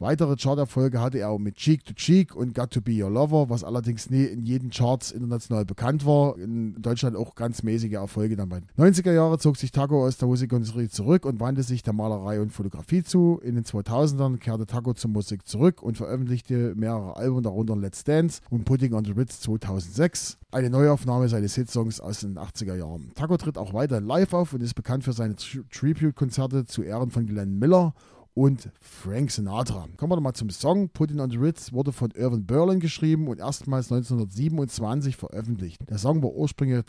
Weitere 0.00 0.34
Charterfolge 0.36 0.98
hatte 0.98 1.18
er 1.18 1.28
auch 1.28 1.38
mit 1.38 1.56
Cheek 1.56 1.84
to 1.84 1.92
Cheek 1.92 2.34
und 2.34 2.54
Got 2.54 2.70
to 2.70 2.80
Be 2.80 3.04
Your 3.04 3.10
Lover, 3.10 3.50
was 3.50 3.62
allerdings 3.62 4.08
nie 4.08 4.24
in 4.24 4.46
jeden 4.46 4.70
Charts 4.70 5.10
international 5.10 5.66
bekannt 5.66 6.06
war. 6.06 6.38
In 6.38 6.80
Deutschland 6.80 7.16
auch 7.16 7.34
ganz 7.34 7.62
mäßige 7.62 7.92
Erfolge 7.92 8.34
dann 8.34 8.48
bei. 8.48 8.62
90er 8.78 9.12
Jahre 9.12 9.38
zog 9.38 9.58
sich 9.58 9.72
Taco 9.72 10.06
aus 10.06 10.16
der 10.16 10.26
Musikindustrie 10.26 10.88
zurück 10.88 11.26
und 11.26 11.38
wandte 11.38 11.62
sich 11.64 11.82
der 11.82 11.92
Malerei 11.92 12.40
und 12.40 12.50
Fotografie 12.50 13.02
zu. 13.02 13.42
In 13.44 13.56
den 13.56 13.64
2000ern 13.64 14.38
kehrte 14.38 14.64
Taco 14.64 14.94
zur 14.94 15.10
Musik 15.10 15.46
zurück 15.46 15.82
und 15.82 15.98
veröffentlichte 15.98 16.74
mehrere 16.76 17.16
Alben, 17.18 17.42
darunter 17.42 17.76
Let's 17.76 18.02
Dance 18.02 18.40
und 18.48 18.64
Putting 18.64 18.94
on 18.94 19.04
the 19.04 19.12
Ritz 19.12 19.40
2006. 19.40 20.38
Eine 20.50 20.70
Neuaufnahme 20.70 21.28
seines 21.28 21.54
Hitsongs 21.56 22.00
aus 22.00 22.20
den 22.20 22.38
80er 22.38 22.74
Jahren. 22.74 23.12
Taco 23.16 23.36
tritt 23.36 23.58
auch 23.58 23.74
weiter 23.74 24.00
live 24.00 24.32
auf 24.32 24.54
und 24.54 24.62
ist 24.62 24.72
bekannt 24.72 25.04
für 25.04 25.12
seine 25.12 25.34
Tri- 25.34 25.62
Tribute-Konzerte 25.70 26.64
zu 26.64 26.82
Ehren 26.82 27.10
von 27.10 27.26
Glenn 27.26 27.58
Miller 27.58 27.92
und 28.34 28.70
Frank 28.80 29.30
Sinatra. 29.30 29.88
Kommen 29.96 30.12
wir 30.12 30.16
doch 30.16 30.22
mal 30.22 30.34
zum 30.34 30.50
Song. 30.50 30.88
Put 30.88 31.10
It 31.10 31.20
on 31.20 31.30
the 31.30 31.36
Ritz 31.36 31.72
wurde 31.72 31.92
von 31.92 32.10
Irvin 32.12 32.46
Berlin 32.46 32.80
geschrieben 32.80 33.28
und 33.28 33.40
erstmals 33.40 33.90
1927 33.90 35.16
veröffentlicht. 35.16 35.78
Der 35.88 35.98
Song 35.98 36.22
war 36.22 36.32
ursprünglich, 36.32 36.84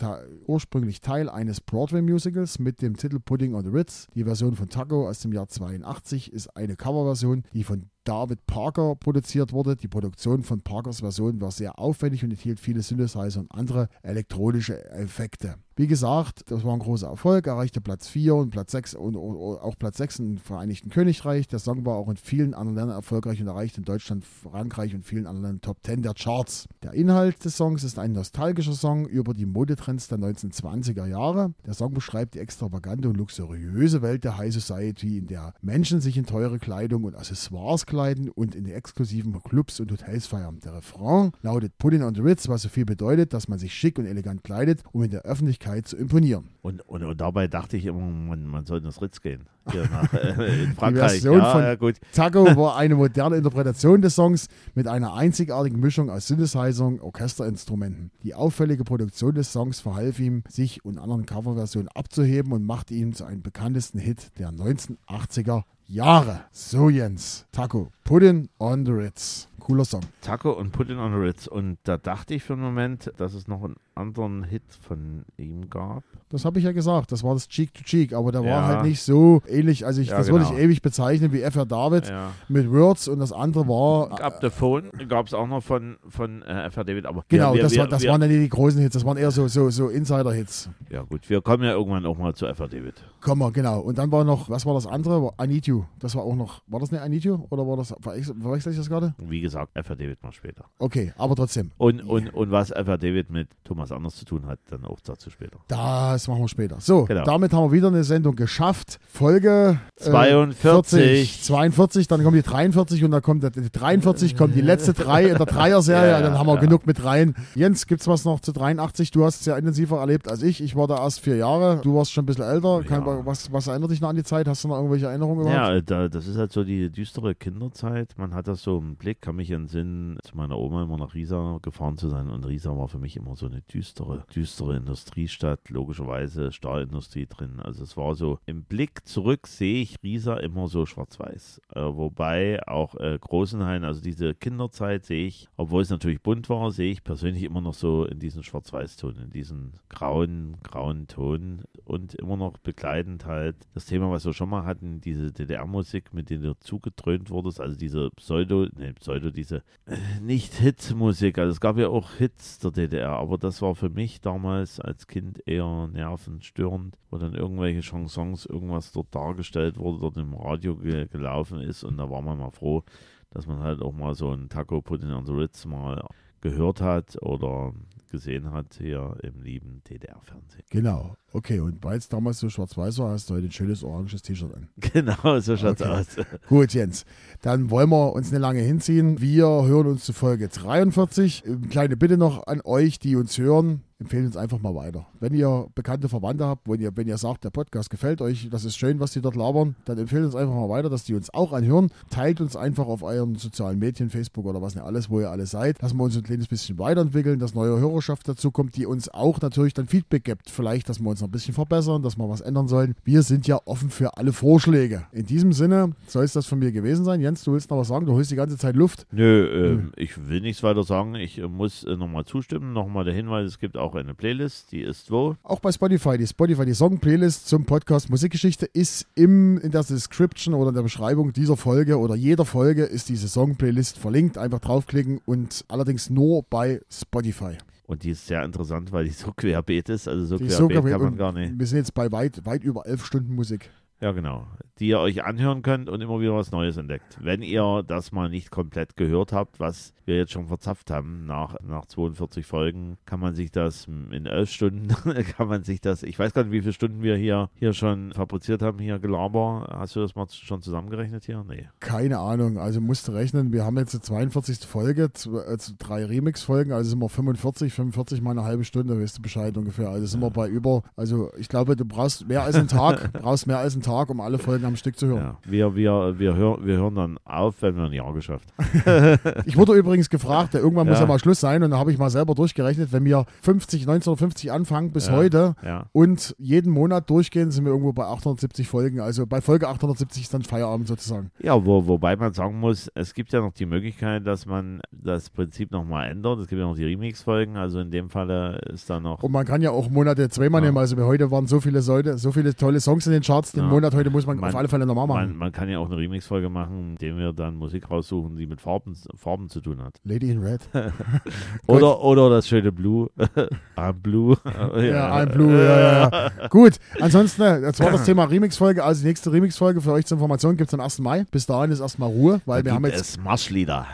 ursprünglich 0.47 1.01
Teil 1.01 1.29
eines 1.29 1.61
Broadway-Musicals 1.61 2.59
mit 2.59 2.81
dem 2.81 2.95
Titel 2.95 3.19
Pudding 3.19 3.55
on 3.55 3.63
the 3.63 3.69
Ritz. 3.69 4.07
Die 4.15 4.23
Version 4.23 4.55
von 4.55 4.69
Taco 4.69 5.07
aus 5.07 5.19
dem 5.19 5.33
Jahr 5.33 5.47
82 5.47 6.31
ist 6.31 6.55
eine 6.55 6.75
Coverversion, 6.75 7.43
die 7.53 7.63
von 7.63 7.89
David 8.03 8.45
Parker 8.47 8.95
produziert 8.95 9.53
wurde. 9.53 9.75
Die 9.75 9.87
Produktion 9.87 10.43
von 10.43 10.61
Parkers 10.61 11.01
Version 11.01 11.39
war 11.39 11.51
sehr 11.51 11.77
aufwendig 11.79 12.23
und 12.23 12.31
enthielt 12.31 12.59
viele 12.59 12.81
Synthesizer 12.81 13.39
und 13.39 13.51
andere 13.51 13.89
elektronische 14.01 14.83
Effekte. 14.91 15.55
Wie 15.77 15.87
gesagt, 15.87 16.43
das 16.51 16.63
war 16.63 16.73
ein 16.73 16.79
großer 16.79 17.07
Erfolg, 17.07 17.47
erreichte 17.47 17.79
Platz 17.79 18.07
4 18.07 18.35
und 18.35 18.49
Platz 18.51 18.73
6 18.73 18.93
und, 18.93 19.15
auch 19.15 19.75
Platz 19.79 19.97
6 19.97 20.19
im 20.19 20.37
Vereinigten 20.37 20.89
Königreich. 20.89 21.47
Der 21.47 21.59
Song 21.59 21.85
war 21.85 21.95
auch 21.95 22.09
in 22.09 22.17
vielen 22.17 22.53
anderen 22.53 22.75
Ländern 22.75 22.97
erfolgreich 22.97 23.41
und 23.41 23.47
erreichte 23.47 23.77
in 23.79 23.85
Deutschland, 23.85 24.25
Frankreich 24.25 24.93
und 24.93 25.03
vielen 25.03 25.25
anderen 25.25 25.61
Top 25.61 25.77
10 25.83 26.01
der 26.01 26.13
Charts. 26.13 26.67
Der 26.83 26.93
Inhalt 26.93 27.43
des 27.45 27.55
Songs 27.55 27.83
ist 27.83 27.97
ein 27.97 28.11
nostalgischer 28.11 28.73
Song 28.73 29.07
über 29.07 29.33
die 29.33 29.45
Modetrends 29.45 30.07
der 30.07 30.19
1920er 30.19 31.07
Jahre. 31.07 31.53
Der 31.65 31.73
Song 31.73 31.93
beschreibt 31.93 32.35
die 32.35 32.39
extravagante 32.39 33.07
und 33.07 33.15
luxuriöse 33.15 34.01
Welt 34.01 34.23
der 34.23 34.37
High 34.37 34.53
Society, 34.53 35.17
in 35.17 35.27
der 35.27 35.53
Menschen 35.61 36.01
sich 36.01 36.17
in 36.17 36.25
teure 36.25 36.59
Kleidung 36.59 37.05
und 37.05 37.15
Accessoires 37.15 37.85
kleiden 37.91 38.29
und 38.29 38.55
in 38.55 38.63
die 38.63 38.71
exklusiven 38.71 39.37
Clubs 39.43 39.81
und 39.81 39.91
Hotels 39.91 40.25
feiern. 40.25 40.61
Der 40.63 40.73
Refrain 40.73 41.31
lautet 41.41 41.77
Pudding 41.77 42.03
on 42.03 42.15
the 42.15 42.21
Ritz, 42.21 42.47
was 42.47 42.61
so 42.61 42.69
viel 42.69 42.85
bedeutet, 42.85 43.33
dass 43.33 43.49
man 43.49 43.59
sich 43.59 43.73
schick 43.73 43.99
und 43.99 44.05
elegant 44.05 44.45
kleidet, 44.45 44.81
um 44.93 45.03
in 45.03 45.11
der 45.11 45.23
Öffentlichkeit 45.23 45.85
zu 45.85 45.97
imponieren. 45.97 46.47
Und, 46.61 46.87
und, 46.87 47.03
und 47.03 47.19
dabei 47.19 47.49
dachte 47.49 47.75
ich 47.75 47.85
immer, 47.85 47.99
man, 47.99 48.47
man 48.47 48.65
sollte 48.65 48.87
ins 48.87 49.01
Ritz 49.01 49.19
gehen. 49.19 49.41
Hier 49.69 49.81
nach, 49.91 50.13
äh, 50.13 50.63
in 50.63 50.69
Die 50.69 50.75
Frankreich. 50.75 51.11
Version 51.11 51.39
ja, 51.39 51.51
von 51.51 51.61
ja, 51.63 51.75
gut. 51.75 51.95
Taco 52.13 52.45
war 52.55 52.77
eine 52.77 52.95
moderne 52.95 53.35
Interpretation 53.35 54.01
des 54.01 54.15
Songs 54.15 54.47
mit 54.73 54.87
einer 54.87 55.13
einzigartigen 55.13 55.81
Mischung 55.81 56.09
aus 56.09 56.27
Synthesizern, 56.27 57.01
Orchesterinstrumenten. 57.01 58.11
Die 58.23 58.35
auffällige 58.35 58.85
Produktion 58.85 59.35
des 59.35 59.51
Songs 59.51 59.81
verhalf 59.81 60.17
ihm, 60.19 60.43
sich 60.47 60.85
und 60.85 60.97
anderen 60.97 61.25
Coverversionen 61.25 61.89
abzuheben 61.89 62.53
und 62.53 62.65
machte 62.65 62.93
ihn 62.93 63.11
zu 63.11 63.25
einem 63.25 63.41
bekanntesten 63.41 63.99
Hit 63.99 64.31
der 64.39 64.51
1980er 64.51 65.63
Jahre. 65.91 66.45
So 66.53 66.89
Jens, 66.89 67.43
Taco, 67.51 67.91
Pudding 68.05 68.47
on 68.61 68.85
the 68.85 68.93
Ritz. 68.93 69.47
Cooler 69.61 69.85
Song. 69.85 70.01
Taco 70.21 70.51
und 70.51 70.71
Pudding 70.71 70.97
on 70.97 71.11
the 71.13 71.19
Ritz. 71.19 71.47
Und 71.47 71.77
da 71.83 71.97
dachte 71.97 72.33
ich 72.33 72.43
für 72.43 72.53
einen 72.53 72.61
Moment, 72.63 73.11
dass 73.17 73.33
es 73.33 73.47
noch 73.47 73.63
einen 73.63 73.75
anderen 73.95 74.43
Hit 74.43 74.63
von 74.81 75.23
ihm 75.37 75.69
gab. 75.69 76.03
Das 76.29 76.45
habe 76.45 76.59
ich 76.59 76.65
ja 76.65 76.71
gesagt, 76.71 77.11
das 77.11 77.23
war 77.23 77.33
das 77.33 77.47
Cheek 77.47 77.73
to 77.73 77.83
Cheek, 77.83 78.13
aber 78.13 78.31
der 78.31 78.41
war 78.41 78.47
Ja. 78.49 78.67
halt 78.67 78.85
nicht 78.85 79.01
so 79.01 79.41
ähnlich, 79.47 79.85
also 79.85 80.01
ich, 80.01 80.07
Ja, 80.09 80.17
das 80.17 80.29
würde 80.29 80.43
ich 80.45 80.49
genau. 80.49 80.61
ewig 80.61 80.81
bezeichnen 80.81 81.31
wie 81.33 81.41
F.R. 81.41 81.65
David 81.65 82.07
Ja. 82.09 82.31
mit 82.47 82.71
Words 82.71 83.07
und 83.09 83.19
das 83.19 83.31
andere 83.33 83.67
war 83.67 84.19
Up 84.21 84.39
the 84.41 84.49
Phone 84.49 84.89
gab 85.09 85.27
es 85.27 85.33
auch 85.33 85.45
noch 85.47 85.61
von, 85.61 85.97
von 86.07 86.41
äh, 86.43 86.69
FR 86.69 86.83
David. 86.85 87.05
Aber 87.05 87.23
Genau, 87.27 87.49
wir, 87.51 87.55
wir, 87.55 87.63
das, 87.63 87.77
war, 87.77 87.85
wir, 87.85 87.89
das 87.89 88.01
wir, 88.03 88.11
waren 88.11 88.21
dann 88.21 88.29
die 88.29 88.47
großen 88.49 88.79
Hits, 88.81 88.93
das 88.93 89.05
waren 89.05 89.17
eher 89.17 89.29
so, 89.31 89.47
so, 89.47 89.69
so 89.69 89.89
Insider-Hits. 89.89 90.69
Ja 90.89 91.01
gut, 91.03 91.29
wir 91.29 91.41
kommen 91.41 91.63
ja 91.63 91.71
irgendwann 91.71 92.05
auch 92.05 92.17
mal 92.17 92.33
zu 92.33 92.45
FR 92.47 92.67
David. 92.69 92.95
Komm 93.19 93.39
mal, 93.39 93.51
genau. 93.51 93.81
Und 93.81 93.97
dann 93.97 94.11
war 94.11 94.23
noch, 94.23 94.49
was 94.49 94.65
war 94.65 94.73
das 94.73 94.87
andere? 94.87 95.21
War 95.21 95.33
I 95.43 95.47
Need 95.47 95.67
You. 95.67 95.83
Das 95.99 96.15
war 96.15 96.23
auch 96.23 96.35
noch, 96.35 96.61
war 96.67 96.79
das 96.79 96.91
nicht 96.91 97.03
I 97.05 97.09
Need 97.09 97.23
You? 97.25 97.45
Oder 97.49 97.67
war 97.67 97.75
das, 97.77 97.93
verwechsel 97.99 98.71
ich 98.71 98.77
das 98.77 98.89
gerade? 98.89 99.13
Wie 99.19 99.41
gesagt, 99.41 99.50
FR 99.53 99.95
David 99.95 100.21
mal 100.23 100.31
später. 100.31 100.65
Okay, 100.79 101.13
aber 101.17 101.35
trotzdem. 101.35 101.71
Und, 101.77 102.01
und, 102.03 102.33
und 102.33 102.51
was 102.51 102.71
FR 102.71 102.97
David 102.97 103.29
mit 103.29 103.47
Thomas 103.63 103.91
Anders 103.91 104.15
zu 104.15 104.25
tun 104.25 104.45
hat, 104.47 104.59
dann 104.69 104.85
auch 104.85 104.99
dazu 105.03 105.29
später. 105.29 105.59
Das 105.67 106.27
machen 106.27 106.41
wir 106.41 106.47
später. 106.47 106.77
So, 106.79 107.05
Genau. 107.05 107.23
damit 107.23 107.53
haben 107.53 107.69
wir 107.69 107.71
wieder 107.71 107.87
eine 107.87 108.03
Sendung 108.03 108.35
geschafft. 108.35 108.99
Folge 109.07 109.79
äh, 109.99 110.03
42. 110.03 111.43
42, 111.43 112.07
dann 112.07 112.23
kommt 112.23 112.37
die 112.37 112.41
43 112.41 113.03
und 113.03 113.11
dann 113.11 113.21
kommt 113.21 113.43
die 113.55 113.71
43, 113.71 114.35
kommt 114.35 114.55
die 114.55 114.61
letzte 114.61 114.93
drei 114.93 115.25
in 115.25 115.37
der 115.37 115.45
Dreier-Serie. 115.45 116.01
Ja, 116.11 116.19
dann 116.21 116.37
haben 116.37 116.47
wir 116.47 116.55
ja. 116.55 116.59
genug 116.61 116.85
mit 116.87 117.05
rein. 117.05 117.35
Jens, 117.55 117.87
gibt's 117.87 118.07
was 118.07 118.25
noch 118.25 118.39
zu 118.41 118.51
83? 118.51 119.11
Du 119.11 119.23
hast 119.23 119.41
es 119.41 119.45
ja 119.45 119.55
intensiver 119.55 119.99
erlebt 119.99 120.27
als 120.29 120.41
ich. 120.41 120.61
Ich 120.61 120.75
war 120.75 120.87
da 120.87 120.97
erst 121.03 121.21
vier 121.21 121.37
Jahre. 121.37 121.79
Du 121.83 121.95
warst 121.95 122.11
schon 122.11 122.23
ein 122.23 122.25
bisschen 122.25 122.43
älter. 122.43 122.81
Ja. 122.89 123.25
was, 123.25 123.51
was 123.53 123.67
erinnert 123.67 123.91
dich 123.91 124.01
noch 124.01 124.09
an 124.09 124.15
die 124.15 124.23
Zeit? 124.23 124.47
Hast 124.47 124.63
du 124.63 124.67
noch 124.67 124.75
irgendwelche 124.75 125.05
Erinnerungen 125.05 125.41
überhaupt? 125.41 125.55
Ja, 125.55 125.81
da, 125.81 126.09
das 126.09 126.27
ist 126.27 126.37
halt 126.37 126.51
so 126.51 126.63
die 126.63 126.89
düstere 126.89 127.35
Kinderzeit. 127.35 128.13
Man 128.17 128.33
hat 128.33 128.47
das 128.47 128.61
so 128.63 128.79
im 128.79 128.95
Blick, 128.95 129.21
kann 129.21 129.35
mich 129.35 129.40
entsinnen, 129.49 130.19
zu 130.23 130.37
meiner 130.37 130.59
Oma 130.59 130.83
immer 130.83 130.97
nach 130.97 131.15
Riesa 131.15 131.57
gefahren 131.61 131.97
zu 131.97 132.09
sein. 132.09 132.29
Und 132.29 132.45
Riesa 132.45 132.77
war 132.77 132.87
für 132.87 132.99
mich 132.99 133.17
immer 133.17 133.35
so 133.35 133.47
eine 133.47 133.61
düstere, 133.61 134.23
düstere 134.35 134.77
Industriestadt, 134.77 135.69
logischerweise 135.69 136.51
Stahlindustrie 136.51 137.25
drin. 137.25 137.59
Also 137.59 137.83
es 137.83 137.97
war 137.97 138.13
so, 138.13 138.39
im 138.45 138.63
Blick 138.63 139.07
zurück 139.07 139.47
sehe 139.47 139.81
ich 139.81 139.95
Riesa 140.03 140.37
immer 140.37 140.67
so 140.67 140.85
schwarz-weiß. 140.85 141.61
Äh, 141.73 141.81
wobei 141.81 142.61
auch 142.67 142.95
äh, 142.95 143.17
Großenhain, 143.19 143.83
also 143.83 144.01
diese 144.01 144.35
Kinderzeit 144.35 145.05
sehe 145.05 145.25
ich, 145.25 145.47
obwohl 145.57 145.81
es 145.81 145.89
natürlich 145.89 146.21
bunt 146.21 146.49
war, 146.49 146.71
sehe 146.71 146.91
ich 146.91 147.03
persönlich 147.03 147.43
immer 147.43 147.61
noch 147.61 147.73
so 147.73 148.05
in 148.05 148.19
diesen 148.19 148.43
Schwarz-Weiß-Ton, 148.43 149.15
in 149.23 149.29
diesen 149.31 149.73
grauen, 149.89 150.57
grauen 150.63 151.07
Ton 151.07 151.63
und 151.85 152.13
immer 152.15 152.37
noch 152.37 152.57
begleitend 152.57 153.25
halt 153.25 153.55
das 153.73 153.85
Thema, 153.85 154.11
was 154.11 154.25
wir 154.25 154.33
schon 154.33 154.49
mal 154.49 154.65
hatten, 154.65 155.01
diese 155.01 155.31
DDR-Musik, 155.31 156.13
mit 156.13 156.29
der 156.29 156.37
du 156.39 156.53
zugedröhnt 156.59 157.29
wurdest, 157.29 157.61
also 157.61 157.77
diese 157.77 158.09
Pseudo, 158.11 158.67
ne, 158.75 158.93
Pseudo, 158.93 159.30
diese 159.31 159.63
äh, 159.85 159.97
nicht 160.21 160.53
Hit-Musik, 160.53 161.37
also 161.37 161.51
es 161.51 161.61
gab 161.61 161.77
ja 161.77 161.87
auch 161.87 162.13
Hits 162.13 162.59
der 162.59 162.71
DDR, 162.71 163.11
aber 163.11 163.37
das 163.37 163.61
war 163.61 163.75
für 163.75 163.89
mich 163.89 164.21
damals 164.21 164.79
als 164.79 165.07
Kind 165.07 165.41
eher 165.47 165.87
nervenstörend, 165.91 166.97
wo 167.09 167.17
dann 167.17 167.33
irgendwelche 167.33 167.81
Chansons, 167.81 168.45
irgendwas 168.45 168.91
dort 168.91 169.13
dargestellt 169.13 169.77
wurde, 169.77 169.99
dort 169.99 170.17
im 170.17 170.33
Radio 170.33 170.75
ge 170.75 171.07
gelaufen 171.07 171.59
ist. 171.59 171.83
Und 171.83 171.97
da 171.97 172.09
war 172.09 172.21
man 172.21 172.37
mal 172.37 172.51
froh, 172.51 172.83
dass 173.31 173.47
man 173.47 173.59
halt 173.59 173.81
auch 173.81 173.93
mal 173.93 174.15
so 174.15 174.31
ein 174.31 174.49
Taco 174.49 174.81
Pudding 174.81 175.11
on 175.11 175.25
the 175.25 175.33
Ritz 175.33 175.65
mal 175.65 176.05
gehört 176.41 176.81
hat 176.81 177.21
oder 177.21 177.73
gesehen 178.11 178.51
hat 178.51 178.75
hier 178.77 179.17
im 179.23 179.41
lieben 179.41 179.81
DDR-Fernsehen. 179.89 180.63
Genau. 180.69 181.15
Okay, 181.33 181.59
und 181.59 181.83
weil 181.83 181.97
es 181.97 182.09
damals 182.09 182.39
so 182.39 182.49
schwarz-weiß 182.49 182.99
war, 182.99 183.11
hast 183.11 183.29
du 183.29 183.33
heute 183.35 183.47
ein 183.47 183.51
schönes 183.51 183.83
oranges 183.83 184.21
T-Shirt 184.21 184.53
an. 184.53 184.67
Genau, 184.93 185.39
so 185.39 185.57
schaut's 185.57 185.81
Okay. 185.81 185.89
aus. 185.89 186.07
Gut, 186.49 186.73
Jens. 186.73 187.05
Dann 187.41 187.69
wollen 187.69 187.89
wir 187.89 188.13
uns 188.13 188.31
nicht 188.31 188.41
lange 188.41 188.59
hinziehen. 188.61 189.19
Wir 189.21 189.45
hören 189.45 189.87
uns 189.87 190.03
zu 190.03 190.13
Folge 190.13 190.47
43. 190.49 191.43
Ähm, 191.45 191.69
Kleine 191.69 191.97
Bitte 191.97 192.17
noch 192.17 192.45
an 192.47 192.61
euch, 192.63 192.99
die 192.99 193.15
uns 193.15 193.37
hören. 193.37 193.81
Empfehlen 194.01 194.25
uns 194.25 194.35
einfach 194.35 194.59
mal 194.59 194.73
weiter. 194.73 195.05
Wenn 195.19 195.35
ihr 195.35 195.67
bekannte 195.75 196.09
Verwandte 196.09 196.45
habt, 196.45 196.67
wenn 196.67 196.81
ihr, 196.81 196.89
wenn 196.97 197.07
ihr 197.07 197.19
sagt, 197.19 197.43
der 197.43 197.51
Podcast 197.51 197.91
gefällt 197.91 198.19
euch, 198.19 198.49
das 198.49 198.65
ist 198.65 198.75
schön, 198.75 198.99
was 198.99 199.11
die 199.11 199.21
dort 199.21 199.35
labern, 199.35 199.75
dann 199.85 199.99
empfehlt 199.99 200.25
uns 200.25 200.33
einfach 200.33 200.55
mal 200.55 200.69
weiter, 200.69 200.89
dass 200.89 201.03
die 201.03 201.13
uns 201.13 201.31
auch 201.31 201.53
anhören. 201.53 201.91
Teilt 202.09 202.41
uns 202.41 202.55
einfach 202.55 202.87
auf 202.87 203.03
euren 203.03 203.35
sozialen 203.35 203.77
Medien, 203.77 204.09
Facebook 204.09 204.47
oder 204.47 204.59
was 204.59 204.73
nicht 204.73 204.83
alles, 204.83 205.11
wo 205.11 205.19
ihr 205.19 205.29
alle 205.29 205.45
seid, 205.45 205.81
dass 205.83 205.93
wir 205.93 206.03
uns 206.03 206.17
ein 206.17 206.23
kleines 206.23 206.47
bisschen 206.47 206.79
weiterentwickeln, 206.79 207.37
dass 207.37 207.53
neue 207.53 207.79
Hörerschaft 207.79 208.27
dazu 208.27 208.49
kommt, 208.49 208.75
die 208.75 208.87
uns 208.87 209.07
auch 209.07 209.39
natürlich 209.39 209.75
dann 209.75 209.85
Feedback 209.85 210.23
gibt. 210.23 210.49
Vielleicht, 210.49 210.89
dass 210.89 210.99
wir 210.99 211.07
uns 211.07 211.21
noch 211.21 211.27
ein 211.27 211.31
bisschen 211.31 211.53
verbessern, 211.53 212.01
dass 212.01 212.17
wir 212.17 212.27
was 212.27 212.41
ändern 212.41 212.67
sollen. 212.67 212.95
Wir 213.03 213.21
sind 213.21 213.45
ja 213.45 213.59
offen 213.65 213.91
für 213.91 214.17
alle 214.17 214.33
Vorschläge. 214.33 215.03
In 215.11 215.27
diesem 215.27 215.53
Sinne 215.53 215.91
soll 216.07 216.23
es 216.23 216.33
das 216.33 216.47
von 216.47 216.57
mir 216.57 216.71
gewesen 216.71 217.05
sein. 217.05 217.21
Jens, 217.21 217.43
du 217.43 217.53
willst 217.53 217.69
noch 217.69 217.77
was 217.77 217.89
sagen? 217.89 218.07
Du 218.07 218.13
holst 218.13 218.31
die 218.31 218.35
ganze 218.35 218.57
Zeit 218.57 218.75
Luft. 218.75 219.05
Nö, 219.11 219.45
ähm, 219.45 219.91
ich 219.95 220.27
will 220.27 220.41
nichts 220.41 220.63
weiter 220.63 220.81
sagen. 220.81 221.13
Ich 221.13 221.37
äh, 221.37 221.47
muss 221.47 221.83
äh, 221.83 221.95
nochmal 221.95 222.25
zustimmen. 222.25 222.73
Nochmal 222.73 223.05
der 223.05 223.13
Hinweis, 223.13 223.45
es 223.47 223.59
gibt 223.59 223.77
auch 223.77 223.90
eine 223.95 224.13
Playlist, 224.13 224.71
die 224.71 224.81
ist 224.81 225.11
wo? 225.11 225.35
Auch 225.43 225.59
bei 225.59 225.71
Spotify. 225.71 226.17
Die 226.17 226.27
Spotify, 226.27 226.65
die 226.65 226.73
Song-Playlist 226.73 227.47
zum 227.47 227.65
Podcast 227.65 228.09
Musikgeschichte 228.09 228.65
ist 228.65 229.07
im, 229.15 229.57
in 229.59 229.71
der 229.71 229.83
Description 229.83 230.53
oder 230.53 230.69
in 230.69 230.75
der 230.75 230.83
Beschreibung 230.83 231.33
dieser 231.33 231.57
Folge 231.57 231.99
oder 231.99 232.15
jeder 232.15 232.45
Folge 232.45 232.83
ist 232.83 233.09
diese 233.09 233.27
Song-Playlist 233.27 233.97
verlinkt. 233.97 234.37
Einfach 234.37 234.59
draufklicken 234.59 235.19
und 235.25 235.65
allerdings 235.67 236.09
nur 236.09 236.43
bei 236.49 236.81
Spotify. 236.89 237.57
Und 237.87 238.03
die 238.03 238.11
ist 238.11 238.25
sehr 238.25 238.43
interessant, 238.45 238.91
weil 238.93 239.03
die 239.03 239.11
so 239.11 239.33
querbeet 239.33 239.89
ist. 239.89 240.07
Also 240.07 240.25
so 240.25 240.35
ist 240.37 240.55
so 240.55 240.67
querbeet 240.67 240.91
querbeet 240.91 240.91
kann 240.93 241.01
man 241.01 241.17
gar 241.17 241.31
nicht. 241.33 241.59
Wir 241.59 241.67
sind 241.67 241.79
jetzt 241.79 241.93
bei 241.93 242.11
weit, 242.11 242.45
weit 242.45 242.63
über 242.63 242.85
elf 242.85 243.05
Stunden 243.05 243.35
Musik. 243.35 243.69
Ja, 244.01 244.11
genau. 244.11 244.47
Die 244.79 244.87
ihr 244.87 244.99
euch 244.99 245.23
anhören 245.23 245.61
könnt 245.61 245.89
und 245.89 246.01
immer 246.01 246.19
wieder 246.19 246.35
was 246.35 246.51
Neues 246.51 246.75
entdeckt. 246.77 247.17
Wenn 247.21 247.43
ihr 247.43 247.83
das 247.85 248.11
mal 248.11 248.29
nicht 248.29 248.49
komplett 248.49 248.97
gehört 248.97 249.31
habt, 249.31 249.59
was 249.59 249.93
wir 250.05 250.17
jetzt 250.17 250.31
schon 250.31 250.47
verzapft 250.47 250.89
haben, 250.89 251.25
nach, 251.27 251.55
nach 251.61 251.85
42 251.85 252.43
Folgen, 252.47 252.97
kann 253.05 253.19
man 253.19 253.35
sich 253.35 253.51
das 253.51 253.85
in 253.85 254.25
elf 254.25 254.49
Stunden, 254.49 254.87
kann 255.37 255.47
man 255.47 255.61
sich 255.63 255.81
das, 255.81 256.01
ich 256.01 256.17
weiß 256.17 256.33
gar 256.33 256.43
nicht, 256.43 256.51
wie 256.51 256.61
viele 256.61 256.73
Stunden 256.73 257.03
wir 257.03 257.15
hier, 257.15 257.51
hier 257.53 257.73
schon 257.73 258.11
fabriziert 258.13 258.63
haben, 258.63 258.79
hier 258.79 258.97
Gelaber. 258.97 259.67
Hast 259.77 259.95
du 259.95 259.99
das 259.99 260.15
mal 260.15 260.25
schon 260.31 260.63
zusammengerechnet 260.63 261.25
hier? 261.25 261.45
Nee. 261.47 261.67
Keine 261.79 262.17
Ahnung, 262.17 262.57
also 262.57 262.81
musste 262.81 263.13
rechnen. 263.13 263.53
Wir 263.53 263.63
haben 263.65 263.77
jetzt 263.77 263.93
die 263.93 264.01
42. 264.01 264.65
Folge, 264.65 265.03
äh, 265.03 265.57
z- 265.57 265.75
drei 265.77 266.05
Remix-Folgen, 266.05 266.71
also 266.71 266.89
sind 266.89 266.99
wir 266.99 267.09
45, 267.09 267.71
45 267.71 268.21
mal 268.23 268.31
eine 268.31 268.43
halbe 268.45 268.63
Stunde, 268.63 268.99
weißt 268.99 269.19
du 269.19 269.21
Bescheid 269.21 269.55
ungefähr. 269.57 269.89
Also 269.89 270.07
sind 270.07 270.21
wir 270.21 270.31
bei 270.31 270.47
über, 270.49 270.81
also 270.95 271.31
ich 271.37 271.49
glaube, 271.49 271.75
du 271.75 271.85
brauchst 271.85 272.27
mehr 272.27 272.41
als 272.41 272.55
einen 272.55 272.67
Tag, 272.67 273.13
brauchst 273.21 273.45
mehr 273.45 273.59
als 273.59 273.73
einen 273.75 273.83
Tag, 273.83 273.90
um 274.09 274.21
alle 274.21 274.37
Folgen 274.39 274.65
am 274.65 274.75
Stück 274.75 274.97
zu 274.97 275.07
hören. 275.07 275.17
Ja. 275.21 275.37
Wir, 275.45 275.75
wir, 275.75 276.19
wir, 276.19 276.35
hör, 276.35 276.63
wir 276.65 276.77
hören 276.77 276.95
dann 276.95 277.17
auf, 277.25 277.55
wenn 277.61 277.75
wir 277.75 277.83
ein 277.83 277.93
Jahr 277.93 278.13
geschafft 278.13 278.47
Ich 279.45 279.57
wurde 279.57 279.73
übrigens 279.73 280.09
gefragt, 280.09 280.55
irgendwann 280.55 280.87
muss 280.87 280.99
Ja. 280.99 281.05
mal 281.05 281.19
Schluss 281.19 281.39
sein 281.39 281.63
und 281.63 281.71
da 281.71 281.77
habe 281.77 281.91
ich 281.91 281.97
mal 281.97 282.09
selber 282.09 282.35
durchgerechnet, 282.35 282.91
wenn 282.91 283.05
wir 283.05 283.25
50, 283.41 283.81
1950 283.81 284.51
anfangen 284.51 284.91
bis 284.91 285.09
heute 285.11 285.55
und 285.91 286.35
jeden 286.37 286.71
Monat 286.71 287.09
durchgehen, 287.09 287.51
sind 287.51 287.65
wir 287.65 287.71
irgendwo 287.71 287.93
bei 287.93 288.05
870 288.05 288.67
Folgen. 288.67 288.99
Also 288.99 289.25
bei 289.27 289.41
Folge 289.41 289.67
870 289.67 290.23
ist 290.23 290.33
dann 290.33 290.41
Feierabend 290.43 290.87
sozusagen. 290.87 291.31
Ja, 291.39 291.63
wo, 291.65 291.87
wobei 291.87 292.15
man 292.15 292.33
sagen 292.33 292.59
muss, 292.59 292.89
es 292.95 293.13
gibt 293.13 293.33
ja 293.33 293.41
noch 293.41 293.53
die 293.53 293.65
Möglichkeit, 293.65 294.25
dass 294.25 294.45
man 294.45 294.81
das 294.91 295.29
Prinzip 295.29 295.71
nochmal 295.71 296.09
ändert. 296.11 296.39
Es 296.39 296.47
gibt 296.47 296.59
ja 296.59 296.67
noch 296.67 296.75
die 296.75 296.85
Remix-Folgen, 296.85 297.57
also 297.57 297.79
in 297.79 297.91
dem 297.91 298.09
Falle 298.09 298.59
ist 298.73 298.89
da 298.89 298.99
noch. 298.99 299.23
Und 299.23 299.31
man 299.31 299.45
kann 299.45 299.61
ja 299.61 299.71
auch 299.71 299.89
Monate 299.89 300.29
zweimal 300.29 300.61
Ja. 300.61 300.67
nehmen. 300.67 300.77
Also 300.77 300.95
heute 300.97 301.31
waren 301.31 301.47
so 301.47 301.59
viele 301.59 301.81
Leute, 301.81 302.17
so 302.17 302.31
viele 302.31 302.55
tolle 302.55 302.79
Songs 302.79 303.05
in 303.07 303.13
den 303.13 303.21
Charts 303.23 303.51
den 303.53 303.63
Ja. 303.63 303.69
Monat 303.69 303.80
Monat 303.81 303.95
heute 303.95 304.09
muss 304.11 304.27
man, 304.27 304.37
Man- 304.37 304.49
auf 304.51 304.55
alle 304.55 304.67
Fälle 304.67 304.85
normal 304.85 305.07
machen. 305.07 305.27
Man, 305.29 305.37
man 305.37 305.51
kann 305.51 305.67
ja 305.67 305.79
auch 305.79 305.87
eine 305.87 305.97
Remix-Folge 305.97 306.49
machen, 306.49 306.91
indem 306.91 307.17
wir 307.17 307.33
dann 307.33 307.55
Musik 307.55 307.89
raussuchen, 307.89 308.37
die 308.37 308.45
mit 308.45 308.61
Farben, 308.61 308.95
Farben 309.15 309.49
zu 309.49 309.59
tun 309.59 309.81
hat. 309.83 309.99
Lady 310.03 310.29
in 310.29 310.39
Red. 310.43 310.61
Oder, 311.67 312.01
oder 312.03 312.29
das 312.29 312.47
schöne 312.47 312.71
Blue. 312.71 313.09
I'm 313.75 313.93
Blue. 313.93 314.37
Ja, 314.45 315.13
ein 315.15 315.29
Blue, 315.29 315.51
ja, 315.53 315.79
ja, 315.79 316.09
ja. 316.39 316.47
Gut, 316.49 316.73
ansonsten, 316.99 317.41
äh, 317.41 317.61
das 317.61 317.79
war 317.79 317.91
das 317.91 318.05
Thema 318.05 318.25
Remix-Folge. 318.25 318.83
Also 318.83 319.01
die 319.01 319.07
nächste 319.07 319.31
Remix-Folge 319.31 319.81
für 319.81 319.91
euch 319.93 320.05
zur 320.05 320.17
Information 320.17 320.57
gibt 320.57 320.69
es 320.69 320.73
am 320.73 320.81
1. 320.81 320.99
Mai. 320.99 321.25
Bis 321.31 321.45
dahin 321.45 321.71
ist 321.71 321.79
erstmal 321.79 322.09
Ruhe, 322.09 322.41
weil 322.45 322.63
wir 322.63 322.73
haben 322.73 322.85
jetzt 322.85 323.01
es 323.01 323.17
Marschlieder. 323.19 323.87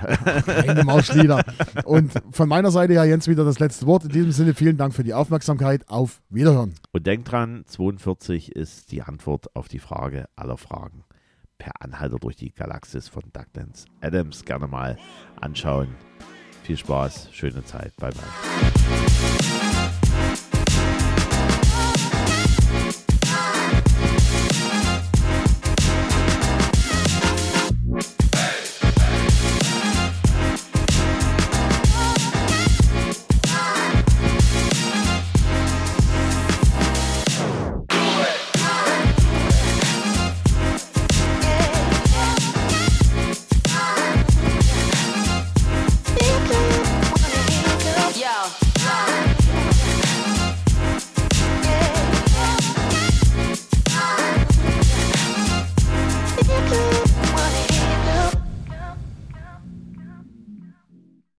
keine 0.46 0.84
Mauslieder. 0.84 1.44
Und 1.86 2.12
von 2.32 2.50
meiner 2.50 2.72
Seite 2.72 2.94
ja 2.94 3.04
Jens 3.06 3.28
wieder 3.28 3.46
das 3.46 3.60
letzte 3.60 3.86
Wort. 3.86 4.04
In 4.04 4.10
diesem 4.10 4.32
Sinne 4.32 4.54
vielen 4.54 4.78
Dank 4.78 4.94
für 4.94 5.04
die 5.04 5.14
Aufmerksamkeit. 5.14 5.88
Auf 5.88 6.22
Wiederhören. 6.30 6.74
Und 6.92 7.08
denkt 7.08 7.32
dran, 7.32 7.64
42 7.68 8.56
ist 8.56 8.92
die 8.92 9.02
Antwort 9.02 9.56
auf 9.56 9.68
die 9.78 9.82
Frage 9.82 10.28
aller 10.36 10.58
Fragen. 10.58 11.04
Per 11.60 11.82
Anhalter 11.82 12.18
durch 12.18 12.36
die 12.36 12.52
Galaxis 12.52 13.08
von 13.08 13.24
Douglas 13.32 13.86
Adams 14.02 14.44
gerne 14.44 14.68
mal 14.68 14.98
anschauen. 15.40 15.96
Viel 16.64 16.78
Spaß, 16.78 17.30
schöne 17.32 17.64
Zeit. 17.64 17.96
Bye 17.98 18.12
bye. 18.12 19.77